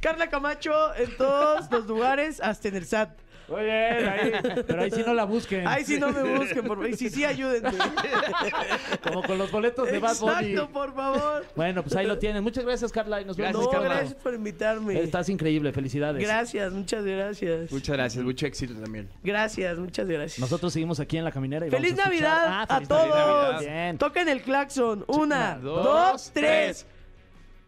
[0.00, 3.10] Carla Camacho en todos los lugares, hasta en el SAT.
[3.52, 4.32] Muy bien, ahí.
[4.66, 5.66] Pero ahí sí no la busquen.
[5.68, 6.88] Ahí sí no me busquen, por favor.
[6.88, 7.70] Y si sí, ayúdenme.
[9.02, 10.52] Como con los boletos de Bad Bunny.
[10.52, 11.44] Exacto, por favor.
[11.54, 12.42] Bueno, pues ahí lo tienen.
[12.42, 13.20] Muchas gracias, Carla.
[13.20, 13.62] Y nos vemos.
[13.62, 13.88] No, Carla.
[13.96, 15.00] gracias por invitarme.
[15.00, 15.72] Estás increíble.
[15.72, 16.22] Felicidades.
[16.22, 17.70] Gracias, muchas gracias.
[17.72, 19.08] Muchas gracias, mucho éxito también.
[19.22, 20.38] Gracias, muchas gracias.
[20.38, 23.08] Nosotros seguimos aquí en la caminera y ¡Feliz vamos a Navidad Ah, a todos!
[23.08, 23.60] Navidad.
[23.60, 23.98] Bien.
[23.98, 25.04] Toquen el claxon.
[25.08, 26.86] Una, dos, dos, tres.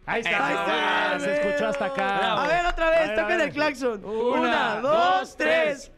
[0.07, 0.47] Ahí está.
[0.47, 2.43] Ahí está, Se escuchó hasta acá.
[2.43, 4.05] A ver, otra vez, toquen el claxon.
[4.05, 5.93] Una, Una, dos, dos, tres.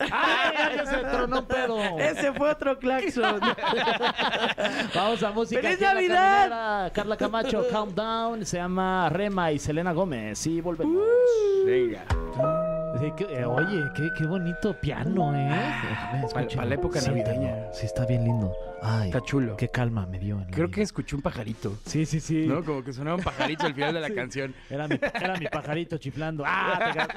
[0.00, 1.98] ¡Ay, ya se tronó pedo!
[1.98, 3.40] Ese fue otro claxon.
[4.94, 5.60] Vamos a música.
[5.60, 6.90] ¡Feliz Navidad!
[6.94, 8.46] Carla Camacho, Countdown.
[8.46, 10.46] Se llama Rema y Selena Gómez.
[10.46, 10.96] Y volvemos.
[10.96, 11.66] Uh.
[11.66, 12.04] Venga.
[13.00, 15.48] Sí, que- eh, oye, qué, qué bonito piano, ¿eh?
[16.12, 17.72] Ve, Para, la época navideña.
[17.72, 18.52] Sí, está bien lindo.
[18.82, 19.56] Ay, Está chulo.
[19.56, 20.36] qué calma me dio.
[20.50, 20.74] Creo vida.
[20.76, 21.76] que escuché un pajarito.
[21.86, 22.46] Sí, sí, sí.
[22.46, 22.62] ¿No?
[22.64, 24.14] Como que sonaba un pajarito al final de la Sí.
[24.14, 24.54] canción.
[24.68, 26.44] Era mi, era mi pajarito chiflando.
[26.46, 27.08] ¡Ah!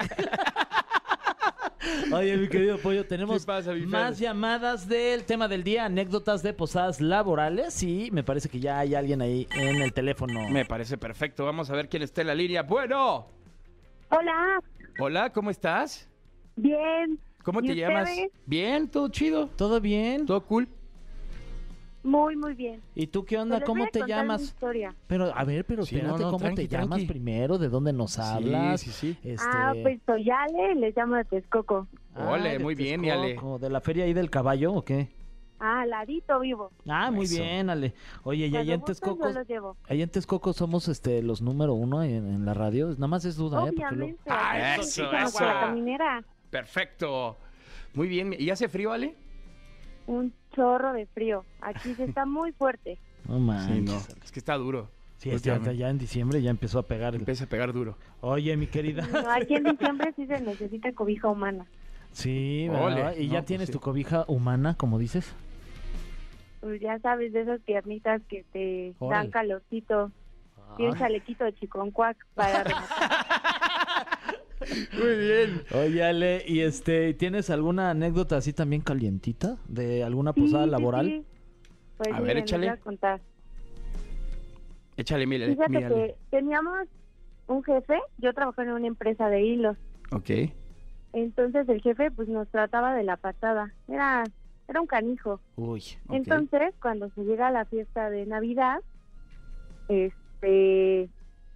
[2.14, 6.42] Oye, mi querido pollo, tenemos ¿Qué pasa, mi más llamadas del tema del día, anécdotas
[6.44, 10.48] de posadas laborales y me parece que ya hay alguien ahí en el teléfono.
[10.50, 11.44] Me parece perfecto.
[11.46, 12.64] Vamos a ver quién está en la línea.
[12.64, 13.28] Bueno.
[14.10, 14.60] Hola,
[15.00, 16.08] Hola, ¿cómo estás?
[16.56, 17.20] bien.
[17.44, 18.10] ¿Cómo ¿Y te llamas?
[18.46, 19.48] Bien, todo chido.
[19.48, 20.26] ¿Todo bien?
[20.26, 20.68] ¿Todo cool?
[22.04, 22.82] Muy, muy bien.
[22.96, 23.58] ¿Y tú qué Pues onda?
[23.60, 24.42] les ¿Cómo a te contar mi llamas?
[24.44, 24.96] historia.
[25.08, 27.06] Pero, a ver, pero Sí, espérate, no, no, ¿cómo tranqui, te llamas tranqui.
[27.08, 27.58] primero?
[27.58, 28.82] ¿De dónde nos hablas?
[28.82, 29.30] Sí, sí, sí.
[29.30, 29.58] Este...
[29.58, 31.88] Ah, pues soy Ale, les llamo de Texcoco.
[32.16, 33.30] Ole, de muy bien, mi Ale.
[33.32, 35.10] Texcoco, ¿De la feria ahí del caballo o qué?
[35.66, 36.72] Ah, al ladito vivo.
[36.90, 37.42] Ah, muy Eso.
[37.42, 37.94] bien, Ale.
[38.24, 42.90] Oye, y ahí en Texcoco, en somos este los número uno en, en la radio.
[42.90, 43.72] Nada más es duda, ¿eh?
[43.72, 44.22] Porque Obviamente.
[44.30, 46.24] Ah, aquí eso, por la caminera.
[46.50, 47.38] Perfecto.
[47.94, 48.36] Muy bien.
[48.38, 49.16] ¿Y hace frío, Ale?
[50.06, 51.46] Un chorro de frío.
[51.62, 52.98] Aquí se está muy fuerte.
[53.26, 54.10] No manches.
[54.22, 54.90] Es que está duro.
[55.16, 57.14] Sí, es que ya, ya en diciembre ya empezó a pegar.
[57.16, 57.98] el- Empieza a pegar duro.
[58.20, 59.08] Oye, mi querida.
[59.08, 61.66] No, aquí en diciembre sí se necesita cobija humana.
[62.12, 62.96] Sí, Ole.
[62.96, 63.16] ¿verdad?
[63.18, 63.72] ¿Y No, ya pues tienes sí.
[63.74, 65.34] tu cobija humana, como dices?
[66.64, 70.12] Pues ya sabes, de esas piernitas que te dan calorcito.
[70.78, 73.10] Y un chalequito de chiconcuac para rematar.
[74.94, 75.62] Muy bien.
[75.76, 81.06] Oye, Ale, ¿y este, tienes alguna anécdota así también calientita de alguna posada sí, laboral?
[81.08, 81.26] sí.
[81.98, 82.68] Pues A ver, miren, échale.
[82.68, 83.22] voy a contar.
[84.96, 85.50] Échale, mire.
[85.50, 85.96] Fíjate mírale.
[85.96, 86.88] que teníamos
[87.48, 89.78] un jefe, yo trabajaba en una empresa de hilos,
[90.12, 90.30] Ok.
[91.12, 94.24] entonces el jefe pues nos trataba de la patada, era,
[94.74, 95.40] era un canijo.
[95.56, 95.84] Uy.
[96.10, 98.80] Entonces cuando se llega a la fiesta de Navidad,
[99.88, 101.10] este,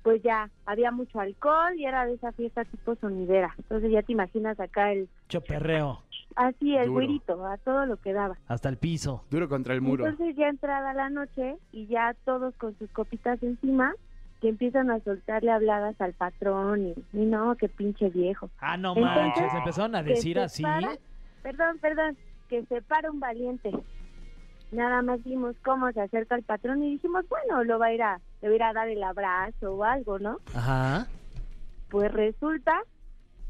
[0.03, 3.53] pues ya había mucho alcohol y era de esa fiesta tipo sonidera.
[3.57, 6.01] Entonces ya te imaginas acá el, Choperreo.
[6.35, 6.93] así el Duro.
[6.99, 8.37] güirito, a todo lo que daba.
[8.47, 9.23] Hasta el piso.
[9.29, 10.05] Duro contra el muro.
[10.05, 13.93] Entonces ya entrada la noche y ya todos con sus copitas encima
[14.41, 18.51] que empiezan a soltarle habladas al patrón y, y no, qué pinche viejo.
[18.59, 19.53] Ah, no Entonces, manches.
[19.55, 20.61] Empezaron a decir así.
[20.61, 20.95] para-
[21.41, 23.71] perdón, perdón, que se para un valiente.
[24.71, 28.03] Nada más vimos cómo se acerca el patrón y dijimos, bueno, lo va a ir
[28.03, 30.39] a, le va a ir a dar el abrazo o algo, ¿no?
[30.53, 31.07] Ajá.
[31.89, 32.81] Pues resulta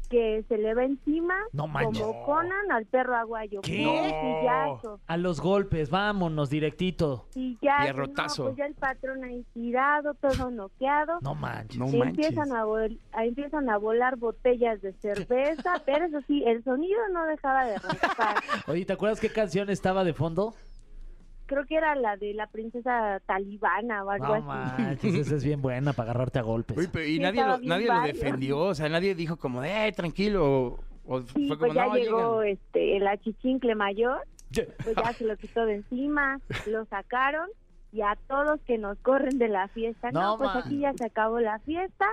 [0.08, 2.02] que se le va encima No manches.
[2.02, 3.60] como Conan al perro aguayo.
[3.62, 3.84] ¿Qué?
[5.06, 7.26] A los golpes, vámonos, directito.
[7.60, 8.42] Pierrotazo.
[8.44, 11.18] No, pues ya el patrón ahí tirado, todo noqueado.
[11.20, 11.78] No manches.
[11.78, 12.26] No Y manches.
[12.26, 16.98] empiezan a, vol- a- empiezan a volar botellas de cerveza, pero eso sí, el sonido
[17.12, 17.98] no dejaba de romper.
[18.66, 20.54] Oye, ¿te acuerdas qué canción estaba de fondo?
[21.48, 24.44] Creo que era la de la princesa talibana o algo No así.
[24.76, 26.76] manches, esa es bien buena para agarrarte a golpes.
[26.76, 29.88] Uy, pero y Sí, nadie lo, nadie lo defendió, o sea, nadie dijo como, de,
[29.88, 32.58] eh, tranquilo, o, Sí, fue como, pues ya no, llegó llegan.
[32.58, 34.20] este, el achichincle mayor,
[34.52, 37.48] pues ya se lo quitó de encima, lo sacaron
[37.92, 40.10] y a todos que nos corren de la fiesta.
[40.12, 40.62] No, No, pues man.
[40.64, 42.06] aquí ya se acabó la fiesta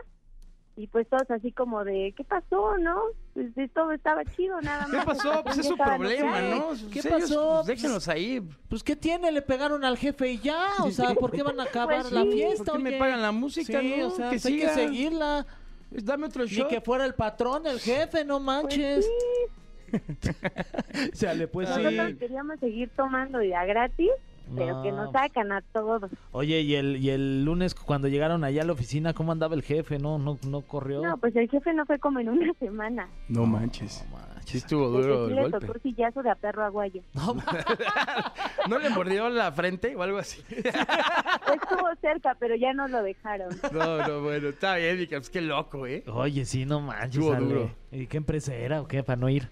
[0.77, 2.99] y pues todos así como de, ¿qué pasó, no?
[3.33, 4.91] Pues de todo estaba chido, nada más.
[4.99, 5.41] ¿Qué pasó?
[5.43, 6.41] Pues es su problema.
[6.41, 6.69] ¿no?
[6.91, 7.53] ¿Qué Ellos, pasó?
[7.55, 8.41] pues, déjenlos ahí.
[8.69, 9.31] Pues, ¿qué tiene?
[9.31, 10.67] Le pegaron al jefe y ya.
[10.83, 12.31] O sea, ¿por qué van a acabar Pues la sí.
[12.33, 12.63] fiesta?
[12.65, 12.99] ¿Por qué me oye?
[12.99, 14.07] pagan la música, Sí, no?
[14.07, 15.45] o sea, Que pues hay que seguirla.
[15.89, 16.67] Pues Dame otro Ni shot.
[16.67, 19.05] que fuera el patrón, el jefe, no Pues manches.
[19.05, 19.91] sí,
[21.13, 22.15] Sale, pues nosotros sí.
[22.17, 24.09] queríamos seguir tomando ya gratis,
[24.55, 25.03] pero que No.
[25.05, 26.11] nos sacan a todos.
[26.31, 29.63] Oye, y el, y el lunes cuando llegaron allá a la oficina, ¿cómo andaba el
[29.63, 29.97] jefe?
[29.99, 31.01] ¿No, no, no corrió?
[31.01, 33.07] No, pues el jefe no fue como en una semana.
[33.29, 34.05] No manches.
[34.11, 34.35] No manches.
[34.45, 35.65] Sí estuvo duro sí el le golpe.
[35.65, 37.01] tocó sillazo de a perro aguayo.
[37.15, 37.35] No,
[38.69, 40.43] ¿No le mordió la frente o algo así?
[40.49, 43.49] Estuvo cerca, pero ya no lo dejaron.
[43.71, 46.03] No, no, bueno, está bien, Mika, pues qué loco, ¿eh?
[46.07, 47.23] Oye, sí, no manches.
[47.23, 47.71] Estuvo duro.
[47.91, 49.01] ¿Y qué empresa era o qué?
[49.03, 49.49] Para no ir.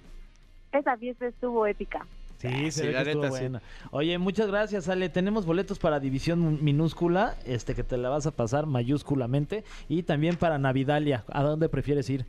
[0.72, 2.06] Esa fiesta estuvo épica.
[2.50, 3.18] Sí, Sí, se ve la que sí.
[3.18, 3.62] buena.
[3.92, 5.10] Oye, muchas gracias, Ale.
[5.10, 10.36] Tenemos boletos para división minúscula, este que te la vas a pasar mayúsculamente, y también
[10.36, 11.24] para Navidalia.
[11.32, 12.26] ¿A dónde prefieres ir?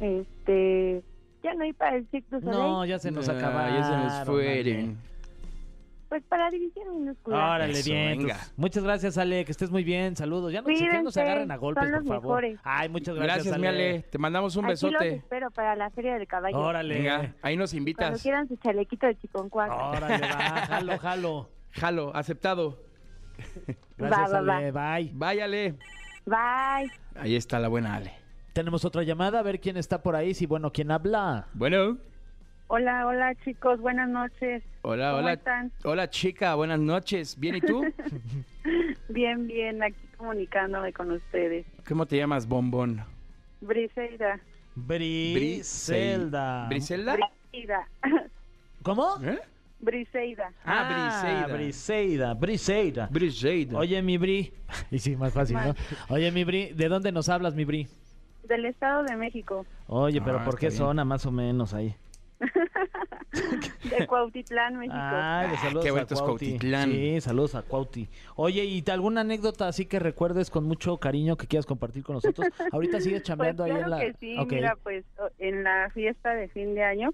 [0.00, 1.02] Este,
[1.42, 2.58] ya no hay para el Cirque du Soleil.
[2.58, 3.76] No, ya se nos Ah, acabaron.
[3.76, 4.96] Ya se nos fueron.
[6.06, 6.20] Ale.
[6.20, 7.36] Pues para división minúscula.
[7.36, 8.18] Órale, Eso, bien.
[8.18, 8.34] venga.
[8.36, 9.44] pues, muchas gracias, Ale.
[9.44, 10.14] Que estés muy bien.
[10.16, 10.52] Saludos.
[10.52, 12.42] Ya no, que no se Cuídense, agarren a golpes, son por favor.
[12.42, 12.60] mejores.
[12.64, 14.02] Ay, muchas gracias, Gracias, mi Ale.
[14.10, 15.14] Te mandamos un Aquí los besote.
[15.16, 16.58] espero para la Feria del Caballo.
[16.58, 16.94] Órale.
[16.94, 18.22] Venga, ahí nos Cuando invitas.
[18.22, 19.70] quieran su chalequito de chiconcuac.
[19.70, 20.38] Órale, va.
[20.68, 21.50] Jalo, jalo.
[21.72, 22.78] Jalo, aceptado.
[23.98, 24.72] Gracias, Va, va, Ale.
[24.72, 25.10] Bye.
[25.14, 25.74] Váyale.
[26.24, 26.90] Bye.
[27.16, 28.12] Ahí está la buena Ale.
[28.52, 29.40] Tenemos otra llamada.
[29.40, 30.34] A ver quién está por ahí.
[30.34, 31.48] Si, bueno, quién habla.
[31.52, 31.98] Bueno.
[32.68, 34.62] Hola, hola chicos, buenas noches.
[34.88, 35.32] Hola, ¿Cómo hola.
[35.32, 35.72] están?
[35.82, 36.54] Hola, chica.
[36.54, 37.36] Buenas noches.
[37.40, 37.84] ¿Bien y tú?
[39.08, 41.66] Bien, bien, aquí comunicándome con ustedes.
[41.88, 43.02] ¿Cómo te llamas, bombón?
[43.60, 44.38] Briseida.
[44.76, 46.66] Briselda.
[46.68, 47.16] ¿Briselda?
[47.50, 47.88] Briseida.
[48.84, 49.16] ¿Cómo?
[49.24, 49.40] ¿Eh?
[49.80, 50.52] Briseida.
[50.64, 51.46] Ah, Briseida.
[51.56, 52.34] Briseida.
[52.34, 53.08] Briseida.
[53.10, 53.78] Briseida.
[53.78, 54.52] Oye, mi Bri.
[54.92, 55.74] Y sí, más fácil, ¿no?
[56.10, 57.88] Oye, mi Bri, ¿de dónde nos hablas, mi Bri?
[58.44, 59.66] Del Estado de México.
[59.88, 60.78] Oye, pero Ah, ¿por qué bien.
[60.78, 61.92] zona más o menos ahí?
[63.98, 64.94] De Cuautitlán, México.
[64.96, 66.14] De Ah, saludos qué a Cuauti.
[66.14, 66.90] Cuautitlán.
[66.90, 68.08] Sí, saludos a Cuauti.
[68.36, 72.14] Oye, ¿y te- alguna anécdota así que recuerdes con mucho cariño que quieras compartir con
[72.14, 72.48] nosotros?
[72.72, 74.00] Ahorita sigues Pues chambeando ahí claro en la...
[74.00, 74.52] que sí, Ok.
[74.52, 75.04] mira, pues
[75.38, 77.10] en la fiesta de fin de año,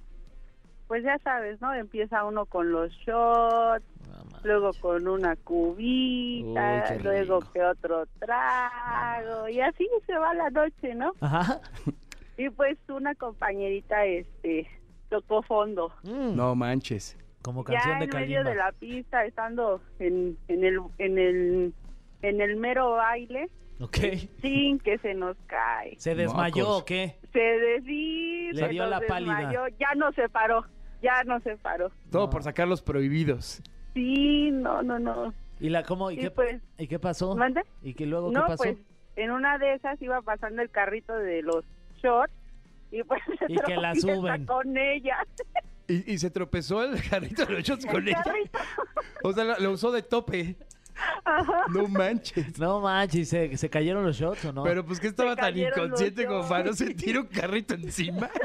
[0.89, 1.73] pues ya sabes, ¿no?
[1.75, 3.85] Empieza uno con los shots,
[4.43, 10.95] luego con una cubita, Uy, luego que otro trago, y así se va la noche,
[10.95, 11.13] ¿no?
[11.21, 11.61] Ajá.
[12.37, 14.67] Y pues una compañerita, este,
[15.21, 15.93] tocó fondo.
[16.03, 17.19] Mm, No manches.
[17.43, 21.75] Como Ya canción de en medio de la pista, estando en, en el, en el,
[22.23, 23.49] en el mero baile,
[23.81, 23.97] Ok.
[24.41, 25.97] sin que se nos cae.
[25.99, 26.83] ¿Se desmayó Mocos.
[26.83, 27.17] o qué?
[27.33, 29.35] Se deshizo, Le dio la pálida.
[29.37, 30.65] desmayó, ya no se paró,
[31.03, 31.91] ya no se paró.
[32.11, 32.31] Todo No.
[32.31, 33.61] por sacar los prohibidos.
[33.95, 35.35] Sí, no, no, no.
[35.61, 36.11] ¿Y la cómo?
[36.11, 37.35] ¿Y, Sí, qué, pues, ¿Y qué pasó?
[37.37, 37.63] ¿mande?
[37.83, 38.63] ¿Y que luego No, qué pasó?
[38.65, 38.79] pues,
[39.17, 41.65] en una de esas iba pasando el carrito de los
[42.03, 42.33] shorts
[42.93, 44.47] y pues se Y que la suben.
[44.47, 45.27] con ella.
[45.89, 48.25] Y, y se tropezó el carrito de los shots con El ella.
[49.25, 50.57] O sea, lo, lo usó de tope.
[51.25, 51.65] Ajá.
[51.71, 52.59] No manches.
[52.59, 54.63] No manches, ¿se, se cayeron los shots o no?
[54.63, 58.29] Pero pues que estaba tan inconsciente como para no sentir un carrito encima.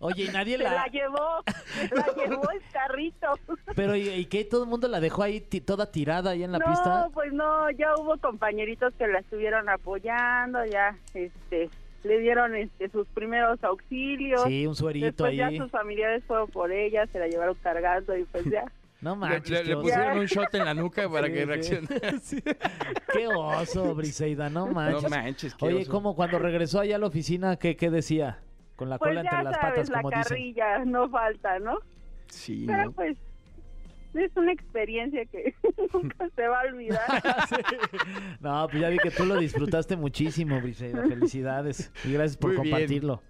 [0.00, 0.86] Oye, y nadie Se la la...
[0.86, 1.42] llevó,
[1.88, 3.26] se la llevó el carrito.
[3.74, 4.44] Pero, ¿y, y qué?
[4.44, 7.08] ¿Todo el mundo la dejó ahí ti- toda tirada ahí en la no, pista?
[7.14, 11.70] pues no, ya hubo compañeritos que la estuvieron apoyando, ya, este,
[12.04, 14.42] le dieron este sus primeros auxilios.
[14.44, 15.36] Sí, un suerito Después ahí.
[15.36, 18.64] ya sus familiares fueron por ella, se la llevaron cargando y pues ya.
[19.02, 21.44] No manches, le, le pusieron un shot en la nuca para Sí, que sí.
[21.44, 21.88] reaccione.
[23.12, 25.02] Qué oso, Briseida, no manches.
[25.02, 25.90] No manches, qué Oye, oso.
[25.90, 28.38] como cuando regresó allá a la oficina, ¿qué, qué decía?
[28.76, 30.22] Con la Pues cola entre las sabes, patas, la como dicen.
[30.22, 31.78] carrilla no falta, ¿no?
[32.28, 32.92] Sí, Pero ¿no?
[32.92, 33.16] pues
[34.14, 35.54] es una experiencia que
[35.92, 37.00] nunca se va a olvidar.
[37.48, 37.56] Sí.
[38.40, 41.02] No, pues ya vi que tú lo disfrutaste muchísimo, Briseida.
[41.06, 41.92] Felicidades.
[42.04, 42.70] Y gracias por Muy bien.
[42.74, 43.22] compartirlo.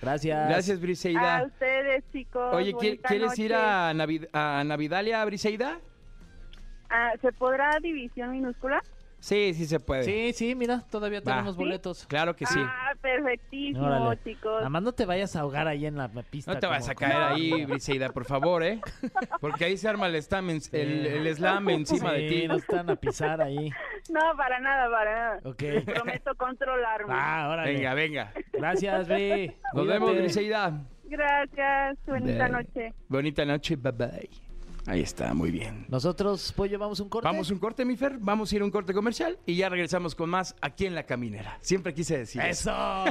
[0.00, 0.48] Gracias.
[0.48, 1.44] Gracias, A Briseida.
[1.46, 2.54] ustedes, chicos.
[2.54, 5.80] Oye, ¿qui- bonita ¿quieres ir a, Navid- a Navidalia, Briseida?
[6.90, 8.82] Ah, ¿Se podrá división minúscula?
[9.20, 10.02] Sí, sí se puede.
[10.04, 11.24] Sí, sí, mira, todavía Va.
[11.24, 12.06] tenemos boletos.
[12.06, 12.58] Claro que sí.
[12.58, 14.18] Ah, perfectísimo, Órale.
[14.24, 14.52] chicos.
[14.56, 16.52] Nada más no te vayas a ahogar ahí en la pista.
[16.54, 18.80] No te vas como- a caer ahí, Briseida, por favor, ¿eh?
[19.40, 22.48] Porque ahí se arma el slam, en- el, el slam encima de ti.
[22.48, 23.70] no están a pisar ahí.
[24.10, 25.40] No, para nada, para nada.
[25.44, 25.62] Ok.
[25.84, 27.12] Prometo controlarme.
[27.14, 27.74] Ah, órale.
[27.74, 28.32] Venga, venga.
[28.52, 29.54] Gracias, Bri.
[29.74, 30.16] Nos vemos.
[30.16, 30.80] Briseida.
[31.04, 32.52] Gracias, bonita Bye.
[32.52, 32.94] noche.
[33.08, 34.43] Bonita noche, bye bye.
[34.86, 35.86] Ahí está, muy bien.
[35.88, 37.26] Nosotros, pues, llevamos un corte.
[37.26, 38.18] Vamos un corte, mi Fer.
[38.20, 41.04] Vamos a ir a un corte comercial y ya regresamos con más aquí en La
[41.04, 41.56] Caminera.
[41.60, 42.70] Siempre quise decir eso.
[42.70, 43.04] ¡Eso!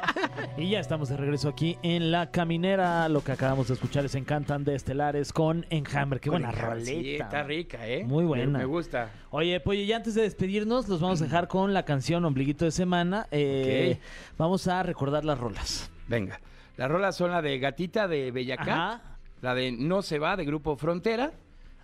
[0.56, 3.08] y ya estamos de regreso aquí en La Caminera.
[3.08, 6.18] Lo que acabamos de escuchar es Encantan de Estelares con Enjambre.
[6.18, 6.90] Qué buena roleta.
[6.90, 8.04] Sí, está rica, ¿eh?
[8.04, 8.46] Muy buena.
[8.46, 9.10] Me, me gusta.
[9.30, 12.72] Oye, pues y antes de despedirnos, los vamos a dejar con la canción Ombliguito de
[12.72, 13.28] Semana.
[13.30, 14.00] Eh.
[14.36, 15.90] Vamos a recordar las rolas.
[16.08, 16.40] Venga.
[16.76, 19.09] Las rolas son la de Gatita de Bellacá, Ajá.
[19.40, 21.32] La de No se va de Grupo Frontera.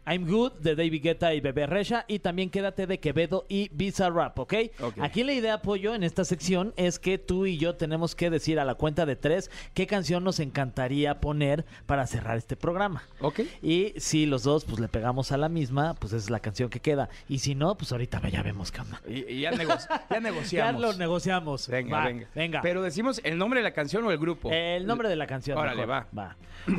[0.06, 4.08] I'm Good de David Guetta y Bebé Recha y también Quédate de Quevedo y Visa
[4.08, 4.54] Rap, ¿ok?
[5.00, 8.60] Aquí la idea, Pollo, en esta sección es que tú y yo tenemos que decir
[8.60, 13.02] a la cuenta de tres qué canción nos encantaría poner para cerrar este programa.
[13.20, 13.40] ¿Ok?
[13.62, 16.70] Y si los dos pues le pegamos a la misma, pues esa es la canción
[16.70, 17.08] que queda.
[17.28, 19.00] Y si no, pues ahorita ya vemos qué onda.
[19.08, 20.80] Y, y ya, nego- ya Ya negociamos.
[20.82, 21.68] lo negociamos.
[21.68, 22.28] Venga, Va, venga.
[22.34, 22.60] Venga.
[22.62, 24.50] Pero decimos el nombre de la canción o el grupo.
[24.52, 25.58] El nombre de la canción.
[25.58, 26.06] Órale, mejor.
[26.16, 26.36] va.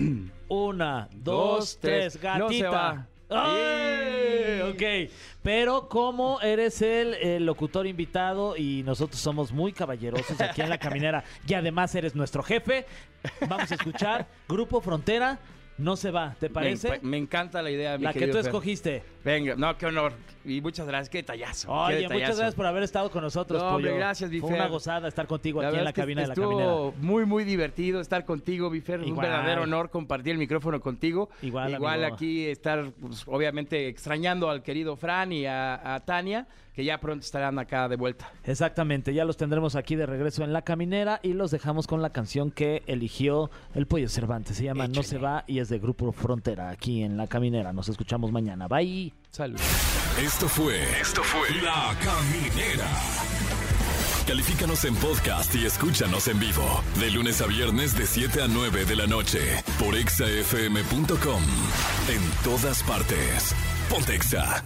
[0.49, 2.37] Una, dos, Dos, tres, tres.
[2.39, 2.69] No se gatita.
[2.71, 3.07] va.
[3.29, 4.61] ¡Ay!
[4.61, 5.11] Ok,
[5.43, 10.77] pero como eres el, eh, locutor invitado y nosotros somos muy caballerosos aquí en La
[10.79, 12.85] Caminera y además eres nuestro jefe,
[13.47, 15.39] vamos a escuchar Grupo Frontera,
[15.77, 16.89] No se va, ¿te parece?
[16.89, 18.45] Me, me encanta la idea, mi la que tú Fer.
[18.45, 19.03] escogiste.
[19.23, 20.13] Venga, no, qué honor.
[20.43, 21.67] Y muchas gracias, qué detallazo.
[21.67, 22.13] qué Oye, detallazo.
[22.15, 25.27] muchas gracias por haber estado con nosotros, No, hombre, gracias, mi Fue una gozada estar
[25.27, 26.71] contigo La aquí en la cabina de la caminera.
[26.99, 29.01] muy, muy divertido estar contigo, Bifer.
[29.01, 31.29] Un verdadero honor compartir el micrófono contigo.
[31.41, 32.15] Igual, Igual amigo.
[32.15, 36.47] aquí estar, pues, obviamente, extrañando al querido Fran y a, a Tania,
[36.77, 38.31] que ya pronto estarán acá de vuelta.
[38.43, 42.11] Exactamente, ya los tendremos aquí de regreso en la caminera y los dejamos con la
[42.11, 44.57] canción que eligió el Pollo Cervantes.
[44.57, 47.73] Se llama No se va y es de Grupo Frontera aquí en la caminera.
[47.73, 48.67] Nos escuchamos mañana.
[48.67, 49.11] Bye.
[49.31, 49.59] Salud.
[50.23, 50.83] Esto fue.
[51.01, 51.49] Esto fue.
[51.63, 52.85] La Caminera.
[54.27, 56.83] Califícanos en podcast y escúchanos en vivo.
[56.99, 59.39] De lunes a viernes, de 7 a 9 de la noche.
[59.79, 61.41] Por exafm.com.
[62.07, 63.55] En todas partes.
[63.89, 64.63] Pontexa.